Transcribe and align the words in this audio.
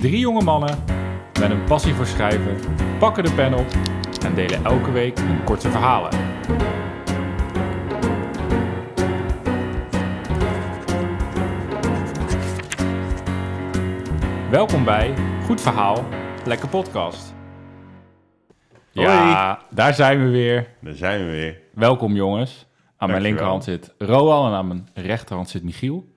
Drie 0.00 0.18
jonge 0.18 0.44
mannen 0.44 0.78
met 1.40 1.50
een 1.50 1.64
passie 1.64 1.94
voor 1.94 2.06
schrijven 2.06 2.56
pakken 2.98 3.24
de 3.24 3.32
pen 3.32 3.54
op 3.54 3.66
en 4.24 4.34
delen 4.34 4.64
elke 4.64 4.90
week 4.90 5.18
een 5.18 5.44
korte 5.44 5.70
verhalen. 5.70 6.10
Welkom 14.50 14.84
bij 14.84 15.14
Goed 15.44 15.60
Verhaal, 15.60 16.04
Lekker 16.44 16.68
Podcast. 16.68 17.34
Ja, 18.90 19.62
daar 19.70 19.94
zijn 19.94 20.24
we 20.24 20.30
weer. 20.30 20.68
Daar 20.80 20.94
zijn 20.94 21.24
we 21.26 21.30
weer. 21.30 21.60
Welkom 21.74 22.14
jongens. 22.14 22.66
Aan 22.96 23.08
mijn 23.10 23.22
linkerhand 23.22 23.64
zit 23.64 23.94
Roal 23.98 24.46
en 24.46 24.52
aan 24.52 24.66
mijn 24.66 24.88
rechterhand 24.94 25.48
zit 25.48 25.62
Michiel. 25.62 26.12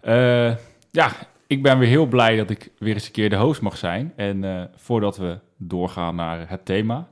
Eh, 0.00 0.54
ja, 0.90 1.10
ik 1.50 1.62
ben 1.62 1.78
weer 1.78 1.88
heel 1.88 2.06
blij 2.06 2.36
dat 2.36 2.50
ik 2.50 2.70
weer 2.78 2.94
eens 2.94 3.06
een 3.06 3.12
keer 3.12 3.30
de 3.30 3.36
host 3.36 3.60
mag 3.60 3.76
zijn. 3.76 4.12
En 4.16 4.44
eh, 4.44 4.62
voordat 4.76 5.16
we 5.16 5.38
doorgaan 5.56 6.14
naar 6.14 6.48
het 6.48 6.64
thema. 6.64 7.08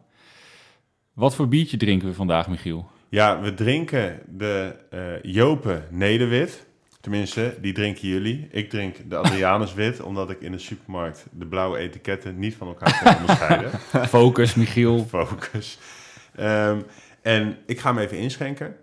Wat 1.12 1.34
voor 1.34 1.48
biertje 1.48 1.76
drinken 1.76 2.08
we 2.08 2.14
vandaag, 2.14 2.48
Michiel? 2.48 2.90
Ja, 3.08 3.40
we 3.40 3.54
drinken 3.54 4.20
de 4.26 4.74
eh 4.90 5.22
Jopen 5.22 5.86
Nederwit. 5.90 6.66
Tenminste, 7.00 7.56
die 7.60 7.72
drinken 7.72 8.08
jullie. 8.08 8.48
Ik 8.50 8.70
drink 8.70 9.10
de 9.10 9.16
Adrianuswit, 9.16 10.00
omdat 10.10 10.30
ik 10.30 10.40
in 10.40 10.52
de 10.52 10.58
supermarkt 10.58 11.26
de 11.30 11.46
blauwe 11.46 11.78
etiketten 11.78 12.38
niet 12.38 12.54
van 12.54 12.66
elkaar 12.66 13.00
kan 13.02 13.16
onderscheiden. 13.16 13.70
Focus, 14.08 14.54
Michiel. 14.54 15.04
Focus. 15.08 15.78
Ehm, 16.34 16.80
en 17.22 17.56
ik 17.66 17.80
ga 17.80 17.94
hem 17.94 18.02
even 18.02 18.18
inschenken. 18.18 18.76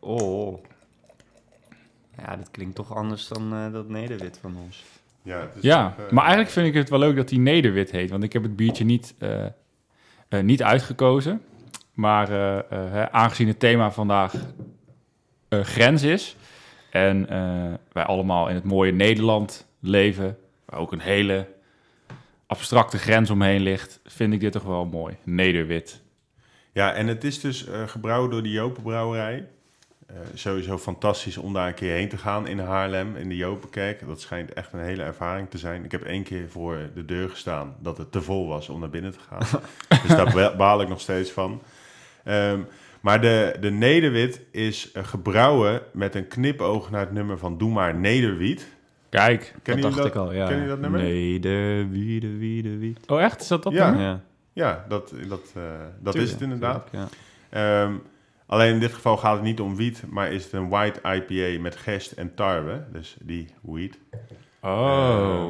Oh. 0.00 0.64
Ja, 2.18 2.36
dit 2.36 2.50
klinkt 2.50 2.74
toch 2.74 2.94
anders 2.94 3.28
dan 3.28 3.52
eh, 3.54 3.72
dat 3.72 3.88
nederwit 3.88 4.38
van 4.40 4.56
ons. 4.64 4.84
Ja, 5.22 5.40
het 5.40 5.50
is 5.56 5.62
Ja, 5.62 5.90
toch, 5.96 6.06
eh, 6.06 6.12
maar 6.12 6.22
eigenlijk 6.22 6.52
vind 6.52 6.66
ik 6.66 6.74
het 6.74 6.88
wel 6.90 6.98
leuk 6.98 7.16
dat 7.16 7.30
hij 7.30 7.38
Nederwit 7.38 7.90
heet. 7.90 8.10
Want 8.10 8.22
ik 8.22 8.32
heb 8.32 8.42
het 8.42 8.56
biertje 8.56 8.84
niet, 8.84 9.14
eh, 9.18 9.44
eh, 9.44 10.42
niet 10.42 10.62
uitgekozen. 10.62 11.42
Maar 11.92 12.28
eh, 12.30 12.58
eh, 12.58 12.64
hè, 12.92 13.12
aangezien 13.12 13.48
het 13.48 13.58
thema 13.58 13.90
vandaag 13.90 14.34
eh, 15.48 15.60
grens 15.60 16.02
is... 16.02 16.36
en 16.90 17.28
eh, 17.28 17.72
wij 17.92 18.04
allemaal 18.04 18.48
in 18.48 18.54
het 18.54 18.64
mooie 18.64 18.92
Nederland 18.92 19.66
leven... 19.80 20.36
waar 20.64 20.80
ook 20.80 20.92
een 20.92 21.00
hele 21.00 21.46
abstracte 22.46 22.98
grens 22.98 23.30
omheen 23.30 23.60
ligt... 23.60 24.00
vind 24.04 24.32
ik 24.32 24.40
dit 24.40 24.52
toch 24.52 24.62
wel 24.62 24.84
mooi. 24.84 25.16
Nederwit. 25.24 26.02
Ja, 26.72 26.92
en 26.92 27.06
het 27.06 27.24
is 27.24 27.40
dus 27.40 27.66
eh, 27.66 27.82
gebrouwen 27.88 28.30
door 28.30 28.42
de 28.42 28.50
Jopenbrouwerij. 28.50 29.48
Eh 30.06 30.14
sowieso 30.34 30.78
fantastisch 30.78 31.36
om 31.36 31.52
daar 31.52 31.68
een 31.68 31.74
keer 31.74 31.92
heen 31.94 32.08
te 32.08 32.16
gaan 32.18 32.46
in 32.46 32.58
Haarlem, 32.58 33.16
in 33.16 33.28
de 33.28 33.36
Jopenkerk. 33.36 34.06
Dat 34.06 34.20
schijnt 34.20 34.52
echt 34.52 34.72
een 34.72 34.80
hele 34.80 35.02
ervaring 35.02 35.50
te 35.50 35.58
zijn. 35.58 35.84
Ik 35.84 35.92
heb 35.92 36.02
één 36.02 36.22
keer 36.22 36.48
voor 36.48 36.76
de 36.94 37.04
deur 37.04 37.28
gestaan 37.30 37.74
dat 37.80 37.98
het 37.98 38.12
te 38.12 38.22
vol 38.22 38.46
was 38.48 38.68
om 38.68 38.80
naar 38.80 38.90
binnen 38.90 39.12
te 39.12 39.18
gaan. 39.28 39.60
dus 40.06 40.16
daar 40.16 40.32
ba- 40.34 40.56
baal 40.56 40.80
ik 40.80 40.88
nog 40.88 41.00
steeds 41.00 41.30
van. 41.30 41.62
Ehm, 42.24 42.60
maar 43.00 43.20
de, 43.20 43.56
de 43.60 43.70
Nederwit 43.70 44.40
is 44.50 44.92
eh, 44.92 45.04
gebrouwen 45.04 45.80
met 45.92 46.14
een 46.14 46.28
knipoog 46.28 46.90
naar 46.90 47.00
het 47.00 47.12
nummer 47.12 47.38
van 47.38 47.58
Doe 47.58 47.70
maar 47.70 47.94
Nederwiet. 47.94 48.68
Kijk. 49.08 49.54
Ken 49.62 49.80
dat 49.80 49.90
je 49.90 49.96
dacht 50.00 50.08
ik 50.08 50.14
al, 50.16 50.32
ja. 50.32 50.46
Ken 50.48 50.60
je 50.62 50.68
dat 50.68 50.80
nummer? 50.80 51.00
Nederwiede, 51.02 52.36
wiede, 52.38 52.78
wied. 52.78 52.98
Oh 53.06 53.22
echt? 53.22 53.40
Is 53.40 53.48
dat 53.48 53.62
dat 53.62 53.72
Ja. 53.72 53.86
nummer? 53.90 54.04
Ja, 54.06 54.20
Ja, 54.52 54.84
dat, 54.88 55.14
dat, 55.28 55.52
eh, 55.56 55.62
dat 56.00 56.14
is 56.14 56.30
het 56.32 56.40
inderdaad. 56.40 56.88
tuurlijk, 56.90 57.12
Ehm, 57.50 57.92
alleen 58.54 58.72
in 58.74 58.80
dit 58.80 58.92
geval 58.94 59.16
gaat 59.16 59.34
het 59.34 59.42
niet 59.42 59.60
om 59.60 59.76
wiet, 59.76 60.02
maar 60.10 60.32
is 60.32 60.44
het 60.44 60.52
een 60.52 60.68
white 60.68 61.00
IPA 61.14 61.60
met 61.62 61.76
gerst 61.76 62.12
en 62.12 62.34
tarwe. 62.34 62.84
Dus 62.92 63.16
die 63.20 63.48
wheat. 63.60 63.92
Oh. 64.60 65.44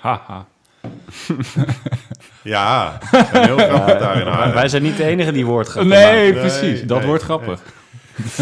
Haha. 0.00 0.46
Ja, 2.42 2.98
heel 3.10 3.58
grappig 3.58 3.98
daar 3.98 4.18
in 4.18 4.24
Maar 4.24 4.34
Haarlem. 4.34 4.54
wij 4.54 4.68
zijn 4.68 4.82
niet 4.82 4.96
de 4.96 5.04
enige 5.04 5.32
die 5.32 5.46
woord 5.46 5.68
gaan 5.68 5.88
Nee, 5.88 6.14
Nee, 6.32 6.32
precies. 6.40 6.82
Dat 6.82 6.98
nee, 6.98 7.06
wordt 7.06 7.22
grappig. 7.22 7.62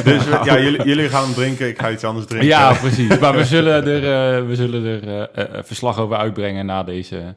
Dus 0.04 0.25
we- 0.25 0.41
ja, 0.44 0.59
jullie, 0.60 0.82
jullie 0.84 1.09
gaan 1.09 1.25
hem 1.25 1.34
drinken, 1.34 1.69
ik 1.69 1.78
ga 1.81 1.91
iets 1.91 2.04
anders 2.04 2.27
drinken. 2.27 2.48
Ja, 2.48 2.72
precies. 2.72 3.19
Maar 3.19 3.34
we 3.37 3.44
zullen 3.44 3.87
er, 3.87 3.97
eh, 4.38 4.47
we 4.47 4.54
zullen 4.54 4.84
er 4.84 5.28
eh, 5.32 5.44
eh, 5.59 5.65
verslag 5.65 5.98
over 5.98 6.16
uitbrengen 6.16 6.66
na 6.66 6.82
deze 6.82 7.34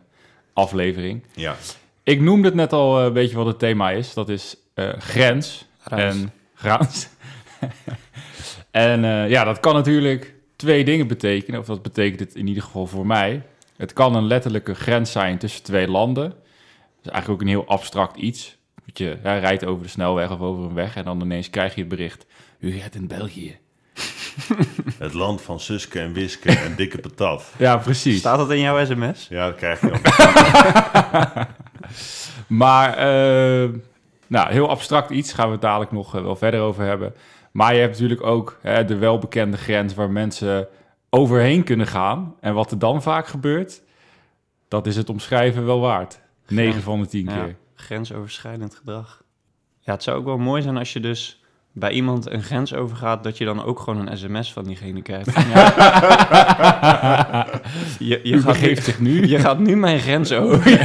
aflevering. 0.53 1.23
ja. 1.35 1.55
Ik 2.03 2.21
noemde 2.21 2.47
het 2.47 2.55
net 2.55 2.73
al 2.73 2.99
eh, 2.99 3.05
een 3.05 3.13
beetje 3.13 3.35
wat 3.35 3.45
het 3.45 3.59
thema 3.59 3.91
is. 3.91 4.13
Dat 4.13 4.29
is 4.29 4.55
eh, 4.73 4.89
grens 4.97 5.67
Grens. 5.83 6.15
en 6.15 6.31
en 8.71 9.05
eh, 9.05 9.29
ja, 9.29 9.43
dat 9.43 9.59
kan 9.59 9.73
natuurlijk 9.73 10.33
twee 10.55 10.83
dingen 10.83 11.07
betekenen. 11.07 11.59
Of 11.59 11.65
dat 11.65 11.81
betekent 11.81 12.19
het 12.19 12.35
in 12.35 12.47
ieder 12.47 12.63
geval 12.63 12.87
voor 12.87 13.05
mij. 13.05 13.43
Het 13.77 13.93
kan 13.93 14.15
een 14.15 14.27
letterlijke 14.27 14.75
grens 14.75 15.11
zijn 15.11 15.37
tussen 15.37 15.63
twee 15.63 15.87
landen. 15.87 16.29
Dat 16.29 17.05
is 17.05 17.11
eigenlijk 17.11 17.41
ook 17.41 17.41
een 17.41 17.53
heel 17.53 17.67
abstract 17.67 18.17
iets. 18.17 18.57
Dat 18.85 18.97
je 18.97 19.17
ja, 19.23 19.37
rijdt 19.37 19.65
over 19.65 19.83
de 19.83 19.89
snelweg 19.89 20.31
of 20.31 20.39
over 20.39 20.63
een 20.63 20.73
weg 20.73 20.95
en 20.95 21.03
dan 21.03 21.21
ineens 21.21 21.49
krijg 21.49 21.75
je 21.75 21.79
het 21.79 21.89
bericht... 21.89 22.25
U 22.59 22.77
rijdt 22.77 22.95
in 22.95 23.07
België. 23.07 23.57
Het 24.99 25.13
land 25.13 25.41
van 25.41 25.59
Suske 25.59 25.99
en 25.99 26.13
Wiske 26.13 26.49
en 26.49 26.75
dikke 26.75 26.97
patat. 26.97 27.53
Ja, 27.57 27.77
precies. 27.77 28.19
Staat 28.19 28.37
dat 28.37 28.51
in 28.51 28.59
jouw 28.59 28.85
sms? 28.85 29.27
Ja, 29.29 29.45
dat 29.45 29.55
krijg 29.55 29.81
je 29.81 29.89
dan. 29.89 31.45
Maar, 32.47 32.97
eh, 32.97 33.69
nou, 34.31 34.51
heel 34.51 34.69
abstract 34.69 35.09
iets, 35.09 35.33
gaan 35.33 35.45
we 35.45 35.51
het 35.51 35.61
dadelijk 35.61 35.91
nog 35.91 36.15
eh, 36.15 36.21
wel 36.21 36.35
verder 36.35 36.61
over 36.61 36.83
hebben. 36.83 37.13
Maar 37.51 37.73
je 37.73 37.79
hebt 37.79 37.91
natuurlijk 37.91 38.23
ook 38.23 38.57
hè, 38.61 38.85
de 38.85 38.95
welbekende 38.95 39.57
grens 39.57 39.93
waar 39.93 40.09
mensen 40.09 40.67
overheen 41.09 41.63
kunnen 41.63 41.87
gaan. 41.87 42.35
En 42.39 42.53
wat 42.53 42.71
er 42.71 42.79
dan 42.79 43.01
vaak 43.01 43.27
gebeurt, 43.27 43.81
dat 44.67 44.87
is 44.87 44.95
het 44.95 45.09
omschrijven 45.09 45.65
wel 45.65 45.79
waard. 45.79 46.19
9 46.47 46.81
van 46.81 46.99
de 47.01 47.07
10 47.07 47.25
Ja, 47.25 47.43
keer. 47.43 47.55
grensoverschrijdend 47.75 48.75
gedrag. 48.75 49.23
Ja, 49.79 49.93
het 49.93 50.03
zou 50.03 50.17
ook 50.17 50.25
wel 50.25 50.37
mooi 50.37 50.61
zijn 50.61 50.77
als 50.77 50.93
je 50.93 50.99
dus 50.99 51.43
bij 51.71 51.91
iemand 51.91 52.31
een 52.31 52.43
grens 52.43 52.73
overgaat, 52.73 53.23
dat 53.23 53.37
je 53.37 53.45
dan 53.45 53.63
ook 53.63 53.79
gewoon 53.79 54.07
een 54.07 54.17
sms 54.17 54.53
van 54.53 54.63
diegene 54.63 55.01
krijgt. 55.01 55.33
Ja, 55.35 55.41
je, 57.99 58.19
je, 58.23 58.33
U 58.33 58.41
gaat 58.41 58.61
nu, 58.61 58.75
zich 58.75 58.99
nu. 58.99 59.27
je 59.27 59.39
gaat 59.39 59.59
nu 59.59 59.75
mijn 59.75 59.99
grens 59.99 60.31
over. 60.31 60.79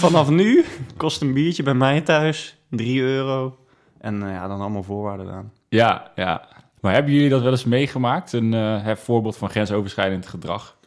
Vanaf 0.00 0.30
nu 0.30 0.64
kost 0.96 1.20
een 1.20 1.32
biertje 1.32 1.62
bij 1.62 1.74
mij 1.74 2.00
thuis 2.00 2.56
3 2.70 3.00
euro. 3.00 3.58
En 3.98 4.22
eh, 4.22 4.32
ja, 4.32 4.48
dan 4.48 4.60
allemaal 4.60 4.82
voorwaarden 4.82 5.32
aan. 5.32 5.52
Ja, 5.68 6.12
ja. 6.14 6.48
Maar 6.80 6.92
hebben 6.92 7.12
jullie 7.12 7.28
dat 7.28 7.42
wel 7.42 7.50
eens 7.50 7.64
meegemaakt? 7.64 8.32
Een 8.32 8.54
eh, 8.54 8.96
voorbeeld 8.96 9.36
van 9.36 9.50
grensoverschrijdend 9.50 10.26
gedrag? 10.26 10.78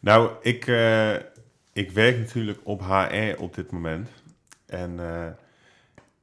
Nou, 0.00 0.30
ik, 0.42 0.66
eh, 0.66 1.14
ik 1.72 1.90
werk 1.90 2.18
natuurlijk 2.18 2.58
op 2.62 2.80
HR 2.80 3.42
op 3.42 3.54
dit 3.54 3.70
moment. 3.70 4.08
En 4.66 5.00
eh, 5.00 5.26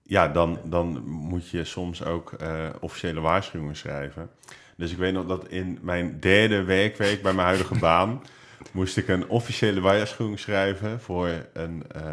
ja, 0.04 0.28
dan, 0.28 0.60
dan 0.64 1.04
moet 1.06 1.50
je 1.50 1.64
soms 1.64 2.04
ook 2.04 2.32
eh, 2.32 2.70
officiële 2.80 3.20
waarschuwingen 3.20 3.76
schrijven. 3.76 4.30
Dus 4.78 4.92
ik 4.92 4.98
weet 4.98 5.14
nog 5.14 5.26
dat 5.26 5.48
in 5.48 5.80
mijn 5.82 6.20
derde 6.20 6.64
werkweek 6.64 7.22
bij 7.22 7.34
mijn 7.34 7.48
huidige 7.48 7.80
baan... 7.80 8.22
moest 8.72 8.98
ik 8.98 9.08
een 9.08 9.30
officiële 9.30 9.82
waarschuwing 9.82 10.40
schrijven 10.40 11.00
voor 11.02 11.30
een, 11.54 11.84
eh, 11.92 12.04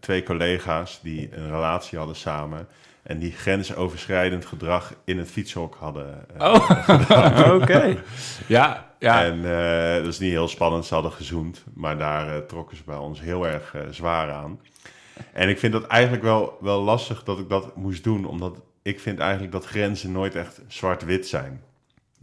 twee 0.00 0.22
collega's 0.22 1.00
die 1.02 1.36
een 1.36 1.50
relatie 1.50 1.98
hadden 1.98 2.16
samen... 2.16 2.68
en 3.02 3.18
die 3.18 3.32
grensoverschrijdend 3.32 4.46
gedrag 4.46 4.94
in 5.04 5.18
het 5.18 5.30
fietshok 5.30 5.76
hadden 5.78 6.26
eh, 6.38 6.52
Oh, 6.52 7.54
Oké. 7.60 8.02
ja, 8.46 8.90
ja. 8.98 9.24
en 9.24 9.36
eh, 9.36 10.02
dat 10.02 10.12
is 10.12 10.18
niet 10.18 10.30
heel 10.30 10.48
spannend, 10.48 10.84
ze 10.84 10.94
hadden 10.94 11.12
gezoend, 11.12 11.64
maar 11.74 11.98
daar 11.98 12.46
trokken 12.46 12.76
ze 12.76 12.82
bij 12.86 12.96
ons 12.96 13.20
heel 13.20 13.46
erg 13.46 13.74
zwaar 13.90 14.32
aan. 14.32 14.60
En 15.32 15.48
ik 15.48 15.58
vind 15.58 15.72
dat 15.72 15.86
eigenlijk 15.86 16.22
wel, 16.22 16.58
wel 16.60 16.82
lastig 16.82 17.24
dat 17.24 17.38
ik 17.38 17.48
dat 17.48 17.76
moest 17.76 18.04
doen, 18.04 18.24
omdat 18.24 18.62
ik 18.82 19.00
vind 19.00 19.18
eigenlijk 19.18 19.52
dat 19.52 19.64
grenzen 19.64 20.12
nooit 20.12 20.34
echt 20.34 20.60
zwart-wit 20.66 21.26
zijn. 21.26 21.62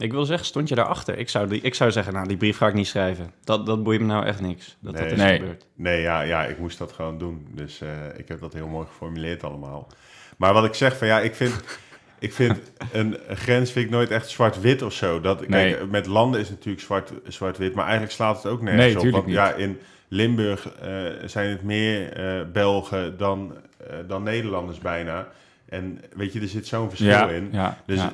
Ik 0.02 0.12
wil 0.12 0.24
zeggen, 0.24 0.46
stond 0.46 0.68
je 0.68 0.74
daarachter? 0.74 1.18
Ik 1.18 1.28
zou, 1.28 1.48
die, 1.48 1.60
ik 1.60 1.74
zou 1.74 1.90
zeggen, 1.90 2.12
nou, 2.12 2.28
die 2.28 2.36
brief 2.36 2.56
ga 2.56 2.66
ik 2.68 2.74
niet 2.74 2.86
schrijven. 2.86 3.32
Dat, 3.44 3.66
dat 3.66 3.82
boeit 3.82 4.00
me 4.00 4.06
nou 4.06 4.24
echt 4.26 4.40
niks. 4.40 4.76
Dat 4.80 4.96
dat 4.96 5.10
is 5.10 5.18
Nee. 5.18 5.38
gebeurd. 5.38 5.66
Nee, 5.74 6.00
ja, 6.00 6.20
ja, 6.20 6.44
ik 6.44 6.58
moest 6.58 6.78
dat 6.78 6.92
gewoon 6.92 7.18
doen. 7.18 7.46
Dus 7.50 7.80
eh, 7.80 7.88
ik 8.16 8.28
heb 8.28 8.40
dat 8.40 8.52
heel 8.52 8.68
mooi 8.68 8.86
geformuleerd 8.86 9.44
allemaal. 9.44 9.88
Maar 10.36 10.52
wat 10.52 10.64
ik 10.64 10.74
zeg 10.74 10.96
van 10.98 11.06
ja, 11.06 11.20
ik 11.20 11.34
vind, 11.34 11.54
ik 12.18 12.32
vind 12.32 12.58
een 12.92 13.16
grens 13.28 13.72
vind 13.72 13.84
ik 13.84 13.90
nooit 13.90 14.10
echt 14.10 14.28
zwart-wit 14.28 14.82
of 14.82 14.92
zo. 14.92 15.20
Dat, 15.20 15.48
Nee. 15.48 15.74
kijk, 15.74 15.90
met 15.90 16.06
landen 16.06 16.40
is 16.40 16.46
het 16.48 16.56
natuurlijk 16.56 16.84
zwart, 16.84 17.12
zwart-wit, 17.28 17.74
maar 17.74 17.84
eigenlijk 17.84 18.14
slaat 18.14 18.42
het 18.42 18.52
ook 18.52 18.62
nergens 18.62 18.94
Nee, 19.02 19.06
op. 19.06 19.10
Want 19.10 19.32
ja, 19.32 19.52
in 19.54 19.78
Limburg 20.08 20.68
eh, 20.72 21.04
zijn 21.24 21.50
het 21.50 21.62
meer 21.62 22.12
eh, 22.12 22.46
Belgen 22.52 23.16
dan, 23.16 23.54
eh, 23.90 23.96
dan 24.08 24.22
Nederlanders 24.22 24.78
bijna. 24.78 25.28
En 25.68 26.00
weet 26.16 26.32
je, 26.32 26.40
er 26.40 26.48
zit 26.48 26.66
zo'n 26.66 26.88
verschil 26.88 27.08
ja, 27.08 27.28
in. 27.28 27.48
ja, 27.52 27.78
Dus 27.86 27.98
ja. 27.98 28.12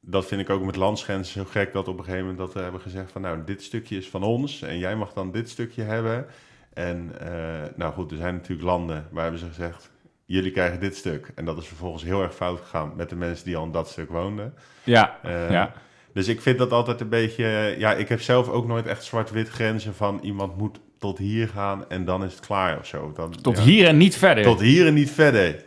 Dat 0.00 0.26
vind 0.26 0.40
ik 0.40 0.50
ook 0.50 0.64
met 0.64 0.76
landsgrenzen 0.76 1.32
zo 1.32 1.50
gek 1.50 1.72
dat 1.72 1.88
op 1.88 1.98
een 1.98 2.04
gegeven 2.04 2.26
moment 2.26 2.38
dat 2.38 2.52
we 2.52 2.60
hebben 2.60 2.80
gezegd 2.80 3.12
van 3.12 3.22
nou, 3.22 3.38
dit 3.44 3.62
stukje 3.62 3.96
is 3.96 4.08
van 4.08 4.22
ons 4.22 4.62
en 4.62 4.78
jij 4.78 4.96
mag 4.96 5.12
dan 5.12 5.30
dit 5.30 5.48
stukje 5.48 5.82
hebben. 5.82 6.26
En 6.74 7.12
eh, 7.20 7.68
nou 7.76 7.92
goed, 7.92 8.10
er 8.10 8.16
zijn 8.16 8.34
natuurlijk 8.34 8.68
landen 8.68 9.08
waar 9.10 9.22
hebben 9.22 9.40
ze 9.40 9.46
gezegd, 9.46 9.90
jullie 10.24 10.50
krijgen 10.50 10.80
dit 10.80 10.96
stuk. 10.96 11.32
En 11.34 11.44
dat 11.44 11.58
is 11.58 11.66
vervolgens 11.66 12.02
heel 12.02 12.22
erg 12.22 12.34
fout 12.34 12.58
gegaan 12.60 12.92
met 12.96 13.08
de 13.08 13.16
mensen 13.16 13.44
die 13.44 13.56
al 13.56 13.64
in 13.64 13.72
dat 13.72 13.88
stuk 13.88 14.10
woonden. 14.10 14.54
ja, 14.84 15.18
Eh, 15.22 15.50
ja. 15.50 15.72
Dus 16.12 16.28
ik 16.28 16.40
vind 16.40 16.58
dat 16.58 16.72
altijd 16.72 17.00
een 17.00 17.08
beetje... 17.08 17.74
Ja, 17.78 17.94
ik 17.94 18.08
heb 18.08 18.20
zelf 18.20 18.48
ook 18.48 18.66
nooit 18.66 18.86
echt 18.86 19.04
zwart-wit 19.04 19.48
grenzen 19.48 19.94
van... 19.94 20.18
iemand 20.22 20.56
moet 20.56 20.80
tot 20.98 21.18
hier 21.18 21.48
gaan 21.48 21.88
en 21.88 22.04
dan 22.04 22.24
is 22.24 22.32
het 22.32 22.46
klaar 22.46 22.78
of 22.78 22.86
zo. 22.86 23.12
Dan, 23.14 23.34
Tot 23.42 23.56
ja. 23.56 23.62
hier 23.62 23.86
en 23.86 23.96
niet 23.96 24.16
verder. 24.16 24.44
Tot 24.44 24.60
hier 24.60 24.86
en 24.86 24.94
niet 24.94 25.10
verder. 25.10 25.64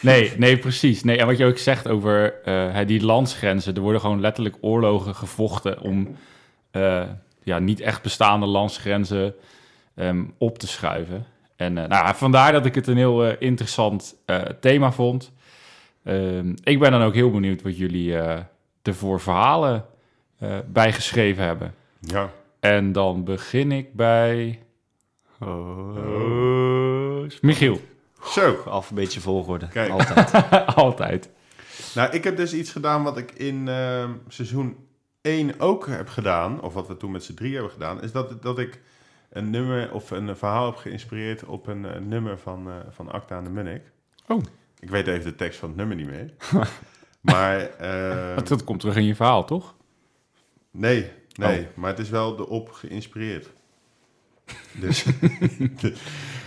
Nee, 0.00 0.32
nee, 0.36 0.58
precies. 0.58 1.04
Nee, 1.04 1.18
en 1.18 1.26
wat 1.26 1.38
je 1.38 1.44
ook 1.44 1.58
zegt 1.58 1.88
over 1.88 2.42
eh, 2.42 2.86
die 2.86 3.04
landsgrenzen. 3.04 3.74
Er 3.74 3.80
worden 3.80 4.00
gewoon 4.00 4.20
letterlijk 4.20 4.56
oorlogen 4.60 5.14
gevochten 5.14 5.80
om 5.80 6.16
eh, 6.70 7.02
ja, 7.42 7.58
niet 7.58 7.80
echt 7.80 8.02
bestaande 8.02 8.46
landsgrenzen 8.46 9.34
ehm, 9.94 10.24
op 10.38 10.58
te 10.58 10.66
schuiven. 10.66 11.26
En 11.56 11.78
eh, 11.78 11.88
nou, 11.88 12.14
vandaar 12.14 12.52
dat 12.52 12.66
ik 12.66 12.74
het 12.74 12.86
een 12.86 12.96
heel 12.96 13.24
interessant 13.24 14.16
thema 14.60 14.92
vond. 14.92 15.32
Ehm, 16.04 16.54
ik 16.62 16.78
ben 16.78 16.90
dan 16.90 17.02
ook 17.02 17.14
heel 17.14 17.30
benieuwd 17.30 17.62
wat 17.62 17.76
jullie 17.76 18.16
ervoor 18.82 19.20
verhalen 19.20 19.84
bijgeschreven 20.66 21.44
hebben. 21.44 21.74
Ja. 22.00 22.30
En 22.60 22.92
dan 22.92 23.24
begin 23.24 23.72
ik 23.72 23.94
bij 23.94 24.58
Oh. 25.40 27.28
Michiel. 27.40 27.80
Zo. 28.24 28.62
Alfabeetje 28.66 29.20
volgorde. 29.20 29.68
Kijk. 29.68 29.90
Altijd. 29.90 30.32
Altijd. 30.74 31.30
Nou, 31.94 32.12
ik 32.12 32.24
heb 32.24 32.36
dus 32.36 32.52
iets 32.54 32.72
gedaan 32.72 33.02
wat 33.02 33.16
ik 33.18 33.32
in 33.32 33.68
ehm, 33.68 34.10
seizoen 34.28 34.76
1 35.20 35.60
ook 35.60 35.86
heb 35.86 36.08
gedaan, 36.08 36.60
of 36.60 36.74
wat 36.74 36.88
we 36.88 36.96
toen 36.96 37.10
met 37.10 37.24
z'n 37.24 37.34
drie 37.34 37.52
hebben 37.54 37.72
gedaan, 37.72 38.02
is 38.02 38.12
dat, 38.12 38.42
dat 38.42 38.58
ik 38.58 38.80
een 39.30 39.50
nummer 39.50 39.92
of 39.92 40.10
een 40.10 40.36
verhaal 40.36 40.66
heb 40.66 40.76
geïnspireerd 40.76 41.44
op 41.44 41.66
een, 41.66 42.08
nummer 42.08 42.38
van, 42.38 42.68
eh 42.68 42.74
van 42.90 43.10
Acta 43.12 43.38
en 43.38 43.44
de 43.44 43.50
Munnik. 43.50 43.82
Oh. 44.26 44.42
Ik 44.80 44.90
weet 44.90 45.06
even 45.06 45.24
de 45.24 45.34
tekst 45.36 45.58
van 45.58 45.68
het 45.68 45.78
nummer 45.78 45.96
niet 45.96 46.06
meer. 46.10 46.32
maar 47.20 47.58
ehm, 47.60 48.34
Dat, 48.36 48.48
dat 48.48 48.64
komt 48.64 48.80
terug 48.80 48.96
in 48.96 49.04
je 49.04 49.14
verhaal, 49.14 49.44
toch? 49.44 49.74
nee, 50.70 51.10
nee, 51.34 51.60
Oh. 51.60 51.66
maar 51.76 51.90
het 51.90 51.98
is 51.98 52.10
wel 52.10 52.38
erop 52.38 52.72
geïnspireerd. 52.72 53.48
Dus, 54.80 55.04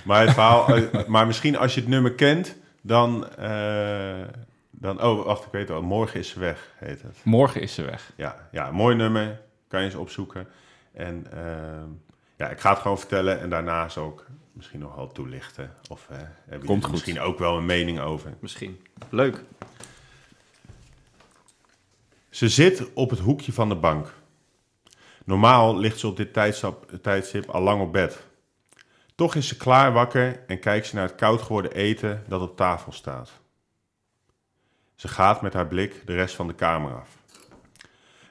maar 0.05 0.21
het 0.21 0.31
verhaal, 0.33 0.75
eh, 0.75 1.05
maar 1.07 1.27
misschien 1.27 1.57
als 1.57 1.73
je 1.73 1.79
het 1.79 1.89
nummer 1.89 2.13
kent, 2.13 2.55
dan, 2.81 3.29
eh, 3.29 4.21
dan, 4.71 5.03
oh 5.03 5.25
wacht, 5.25 5.45
ik 5.45 5.51
weet 5.51 5.67
het 5.67 5.77
al, 5.77 5.83
Morgen 5.83 6.19
is 6.19 6.29
ze 6.29 6.39
weg, 6.39 6.73
heet 6.77 7.01
het. 7.01 7.17
Morgen 7.23 7.61
is 7.61 7.73
ze 7.73 7.81
weg. 7.81 8.11
Ja, 8.15 8.47
ja, 8.51 8.71
mooi 8.71 8.95
nummer. 8.95 9.41
Kan 9.67 9.79
je 9.79 9.85
eens 9.85 9.95
opzoeken. 9.95 10.47
En 10.93 11.25
ehm, 11.31 11.87
ja, 12.35 12.49
ik 12.49 12.59
ga 12.59 12.69
het 12.69 12.79
gewoon 12.79 12.99
vertellen 12.99 13.39
en 13.39 13.49
daarna 13.49 13.89
zal 13.89 14.07
ik 14.07 14.25
misschien 14.53 14.79
nog 14.79 14.95
wel 14.95 15.11
toelichten. 15.11 15.73
Of 15.89 16.07
Komt 16.65 16.77
er 16.77 16.83
goed. 16.83 16.91
misschien 16.91 17.19
ook 17.19 17.39
wel 17.39 17.57
een 17.57 17.65
mening 17.65 17.99
over. 17.99 18.33
Misschien. 18.39 18.81
Leuk. 19.09 19.43
Ze 22.29 22.49
zit 22.49 22.93
op 22.93 23.09
het 23.09 23.19
hoekje 23.19 23.53
van 23.53 23.69
de 23.69 23.75
bank. 23.75 24.13
Normaal 25.25 25.77
ligt 25.77 25.99
ze 25.99 26.07
op 26.07 26.17
dit 26.17 26.33
tijdstip, 26.33 26.97
tijdstip 27.01 27.49
al 27.49 27.61
lang 27.61 27.81
op 27.81 27.91
bed. 27.91 28.25
Toch 29.21 29.35
is 29.35 29.47
ze 29.47 29.57
klaar 29.57 29.93
wakker 29.93 30.43
en 30.47 30.59
kijkt 30.59 30.87
ze 30.87 30.95
naar 30.95 31.07
het 31.07 31.15
koud 31.15 31.41
geworden 31.41 31.71
eten 31.71 32.23
dat 32.27 32.41
op 32.41 32.57
tafel 32.57 32.91
staat. 32.91 33.31
Ze 34.95 35.07
gaat 35.07 35.41
met 35.41 35.53
haar 35.53 35.67
blik 35.67 36.01
de 36.05 36.13
rest 36.13 36.35
van 36.35 36.47
de 36.47 36.53
kamer 36.53 36.93
af. 36.93 37.17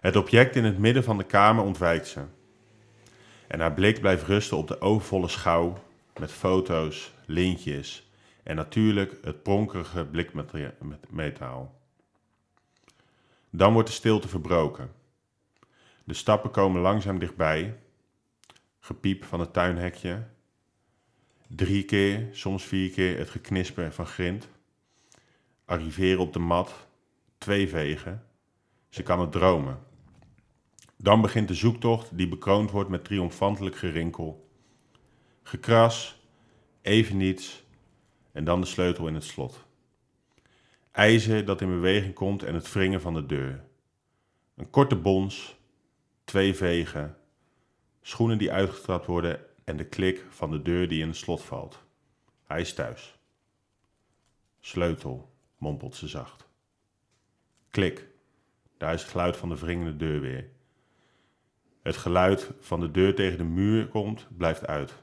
Het 0.00 0.16
object 0.16 0.56
in 0.56 0.64
het 0.64 0.78
midden 0.78 1.04
van 1.04 1.18
de 1.18 1.24
kamer 1.24 1.64
ontwijkt 1.64 2.06
ze. 2.06 2.20
En 3.46 3.60
haar 3.60 3.74
blik 3.74 4.00
blijft 4.00 4.26
rusten 4.26 4.56
op 4.56 4.68
de 4.68 4.80
overvolle 4.80 5.28
schouw 5.28 5.78
met 6.18 6.32
foto's, 6.32 7.12
lintjes 7.26 8.10
en 8.42 8.56
natuurlijk 8.56 9.18
het 9.22 9.42
pronkerige 9.42 10.04
blikmetaal. 10.04 11.80
Dan 13.50 13.72
wordt 13.72 13.88
de 13.88 13.94
stilte 13.94 14.28
verbroken. 14.28 14.92
De 16.04 16.14
stappen 16.14 16.50
komen 16.50 16.80
langzaam 16.80 17.18
dichtbij. 17.18 17.78
Gepiep 18.80 19.24
van 19.24 19.40
het 19.40 19.52
tuinhekje. 19.52 20.38
Drie 21.54 21.84
keer, 21.84 22.28
soms 22.32 22.64
vier 22.64 22.90
keer 22.90 23.18
het 23.18 23.30
geknisper 23.30 23.92
van 23.92 24.06
grind. 24.06 24.48
Arriveren 25.64 26.18
op 26.18 26.32
de 26.32 26.38
mat. 26.38 26.86
Twee 27.38 27.68
vegen. 27.68 28.24
Ze 28.88 29.02
kan 29.02 29.20
het 29.20 29.32
dromen. 29.32 29.78
Dan 30.96 31.20
begint 31.20 31.48
de 31.48 31.54
zoektocht 31.54 32.16
die 32.16 32.28
bekroond 32.28 32.70
wordt 32.70 32.90
met 32.90 33.04
triomfantelijk 33.04 33.76
gerinkel. 33.76 34.48
Gekras, 35.42 36.22
even 36.82 37.16
niets 37.16 37.64
en 38.32 38.44
dan 38.44 38.60
de 38.60 38.66
sleutel 38.66 39.06
in 39.06 39.14
het 39.14 39.24
slot. 39.24 39.64
IJzer 40.92 41.44
dat 41.44 41.60
in 41.60 41.68
beweging 41.68 42.14
komt 42.14 42.42
en 42.42 42.54
het 42.54 42.72
wringen 42.72 43.00
van 43.00 43.14
de 43.14 43.26
deur. 43.26 43.64
Een 44.56 44.70
korte 44.70 44.96
bons, 44.96 45.56
twee 46.24 46.54
vegen, 46.54 47.16
schoenen 48.00 48.38
die 48.38 48.52
uitgetrapt 48.52 49.06
worden 49.06 49.49
en 49.70 49.76
de 49.76 49.84
klik 49.84 50.24
van 50.28 50.50
de 50.50 50.62
deur 50.62 50.88
die 50.88 51.00
in 51.00 51.08
het 51.08 51.16
slot 51.16 51.42
valt. 51.42 51.82
Hij 52.46 52.60
is 52.60 52.74
thuis. 52.74 53.18
Sleutel, 54.60 55.30
mompelt 55.58 55.94
ze 55.94 56.08
zacht. 56.08 56.48
Klik, 57.68 58.06
daar 58.76 58.94
is 58.94 59.02
het 59.02 59.10
geluid 59.10 59.36
van 59.36 59.48
de 59.48 59.56
wringende 59.56 59.96
deur 59.96 60.20
weer. 60.20 60.48
Het 61.82 61.96
geluid 61.96 62.50
van 62.60 62.80
de 62.80 62.90
deur 62.90 63.14
tegen 63.14 63.38
de 63.38 63.44
muur 63.44 63.88
komt, 63.88 64.26
blijft 64.36 64.66
uit. 64.66 64.94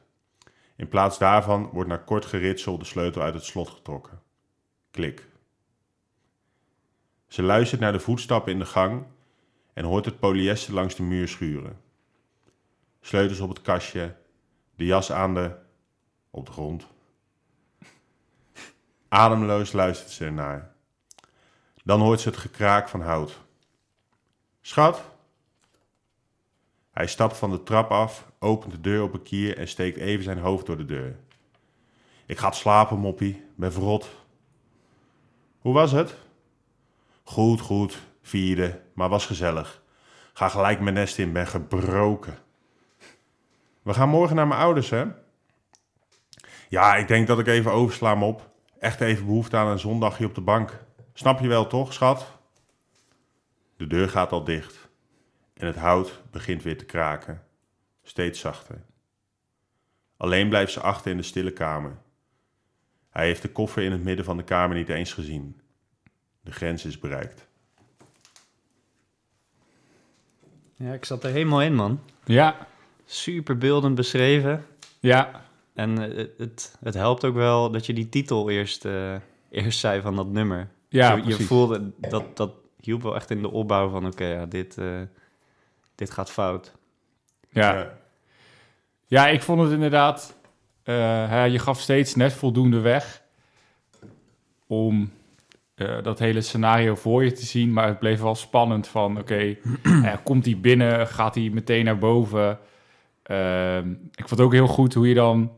In 0.76 0.88
plaats 0.88 1.18
daarvan 1.18 1.70
wordt 1.74 1.90
na 1.90 1.98
kort 1.98 2.26
geritsel 2.26 2.78
de 2.78 2.86
sleutel 2.86 3.22
uit 3.22 3.34
het 3.34 3.44
slot 3.44 3.70
getrokken. 3.70 4.22
Klik. 4.92 5.28
Ze 7.28 7.42
luistert 7.44 7.82
naar 7.82 7.92
de 7.92 8.00
voetstappen 8.00 8.52
in 8.52 8.60
de 8.60 8.66
gang 8.66 9.06
en 9.74 9.86
hoort 9.86 10.06
het 10.06 10.20
polyester 10.20 10.74
langs 10.74 10.96
de 10.96 11.04
muur 11.04 11.28
schuren. 11.28 11.82
Sleutels 13.02 13.40
op 13.40 13.50
het 13.50 13.62
kastje, 13.62 14.16
de 14.78 14.86
jas 14.86 15.12
aan 15.12 15.34
de... 15.34 15.56
op 16.30 16.46
de 16.46 16.52
grond. 16.52 16.88
Ademloos 19.08 19.72
luistert 19.72 20.12
ze 20.12 20.26
ernaar. 20.26 20.72
Dan 21.84 22.00
hoort 22.00 22.20
ze 22.20 22.30
het 22.30 22.38
gekraak 22.38 22.90
van 22.90 23.02
hout. 23.02 23.40
Schat? 24.62 25.04
Hij 26.92 27.08
stapt 27.08 27.38
van 27.38 27.52
de 27.52 27.64
trap 27.64 27.92
af, 27.92 28.32
opent 28.40 28.72
de 28.72 28.82
deur 28.82 29.04
op 29.04 29.14
een 29.14 29.24
kier 29.24 29.58
en 29.58 29.68
steekt 29.68 29.98
even 29.98 30.24
zijn 30.24 30.40
hoofd 30.40 30.66
door 30.66 30.78
de 30.78 30.86
deur. 30.86 31.16
Ik 32.26 32.38
ga 32.38 32.52
slapen, 32.52 32.98
moppie. 32.98 33.46
Ben 33.56 33.72
verrot. 33.72 34.10
Hoe 35.60 35.74
was 35.74 35.92
het? 35.92 36.16
Goed, 37.24 37.62
goed. 37.62 37.98
Vierde, 38.22 38.82
maar 38.94 39.10
was 39.10 39.26
gezellig. 39.26 39.82
Ga 40.34 40.50
gelijk 40.50 40.80
mijn 40.80 40.96
nest 40.96 41.18
in, 41.18 41.32
ben 41.32 41.48
gebroken. 41.48 42.38
We 43.88 43.94
gaan 43.94 44.10
morgen 44.10 44.36
naar 44.36 44.48
mijn 44.48 44.60
ouders, 44.60 44.90
hè? 44.90 45.06
Ja, 46.70 46.96
ik 46.96 47.08
denk 47.08 47.28
dat 47.28 47.40
ik 47.40 47.48
even 47.48 47.72
oversla 47.72 48.22
op. 48.22 48.50
Echt 48.80 49.02
even 49.02 49.26
behoefte 49.26 49.58
aan 49.58 49.68
een 49.68 49.80
zondagje 49.80 50.26
op 50.26 50.36
de 50.36 50.42
bank. 50.42 50.86
Snap 51.14 51.40
je 51.40 51.48
wel, 51.48 51.68
toch, 51.68 51.94
schat? 51.94 52.40
De 53.78 53.88
deur 53.88 54.10
gaat 54.10 54.32
al 54.32 54.44
dicht. 54.44 54.90
En 55.54 55.68
het 55.68 55.76
hout 55.76 56.22
begint 56.32 56.64
weer 56.64 56.78
te 56.78 56.86
kraken. 56.86 57.44
Steeds 58.04 58.40
zachter. 58.40 58.82
Alleen 60.18 60.50
blijft 60.50 60.72
ze 60.72 60.80
achter 60.80 61.12
in 61.12 61.18
de 61.18 61.24
stille 61.24 61.52
kamer. 61.52 61.98
Hij 63.10 63.26
heeft 63.26 63.42
de 63.42 63.52
koffer 63.52 63.84
in 63.84 63.92
het 63.92 64.04
midden 64.04 64.26
van 64.26 64.38
de 64.38 64.44
kamer 64.44 64.78
niet 64.78 64.90
eens 64.90 65.14
gezien. 65.14 65.62
De 66.42 66.52
grens 66.52 66.86
is 66.86 67.00
bereikt. 67.00 67.48
Ja, 70.76 70.94
ik 70.94 71.06
zat 71.06 71.24
er 71.24 71.32
helemaal 71.32 71.62
in, 71.62 71.76
man. 71.76 72.02
Ja, 72.24 72.68
Super 73.10 73.58
beeldend 73.58 73.96
beschreven. 73.96 74.66
ja, 75.00 75.42
En 75.74 76.18
eh, 76.18 76.28
het, 76.38 76.78
het 76.84 76.94
helpt 76.94 77.26
ook 77.26 77.36
wel 77.36 77.72
dat 77.72 77.86
je 77.86 77.94
die 77.94 78.10
titel 78.10 78.50
eerst, 78.50 78.86
eh, 78.86 79.16
eerst 79.50 79.80
zei 79.80 80.02
van 80.02 80.16
dat 80.16 80.28
nummer. 80.28 80.70
ja, 80.90 81.22
je, 81.26 81.34
voelde, 81.36 81.92
dat, 81.98 82.38
dat 82.38 82.52
hielp 82.82 83.02
wel 83.02 83.16
echt 83.16 83.30
in 83.32 83.42
de 83.42 83.52
opbouw 83.52 83.90
van... 83.90 84.06
oké, 84.06 84.26
ja, 84.26 84.46
dit, 84.46 84.78
eh, 84.78 85.02
dit 85.96 86.12
gaat 86.12 86.32
fout. 86.32 86.74
Ja. 87.50 87.94
ja, 89.06 89.28
ik 89.28 89.42
vond 89.42 89.62
het 89.62 89.72
inderdaad... 89.72 90.36
eh, 90.84 91.30
hè, 91.30 91.44
je 91.44 91.60
gaf 91.60 91.80
steeds 91.80 92.16
net 92.16 92.34
voldoende 92.34 92.80
weg 92.80 93.22
om 94.68 95.12
eh, 95.76 96.04
dat 96.04 96.20
hele 96.20 96.42
scenario 96.42 96.96
voor 96.96 97.24
je 97.24 97.32
te 97.32 97.46
zien. 97.46 97.74
Maar 97.74 97.88
het 97.88 98.00
bleef 98.00 98.22
wel 98.22 98.36
spannend 98.36 98.88
van, 98.88 99.18
oké, 99.20 99.56
komt 100.24 100.46
hij 100.46 100.58
binnen? 100.60 101.08
Gaat 101.08 101.36
hij 101.36 101.50
meteen 101.50 101.86
naar 101.86 101.98
boven? 101.98 102.60
Ehm, 103.28 103.92
ik 104.16 104.28
vond 104.28 104.42
ook 104.42 104.54
heel 104.54 104.68
goed 104.68 104.94
hoe 104.94 105.08
je 105.08 105.14
dan 105.14 105.52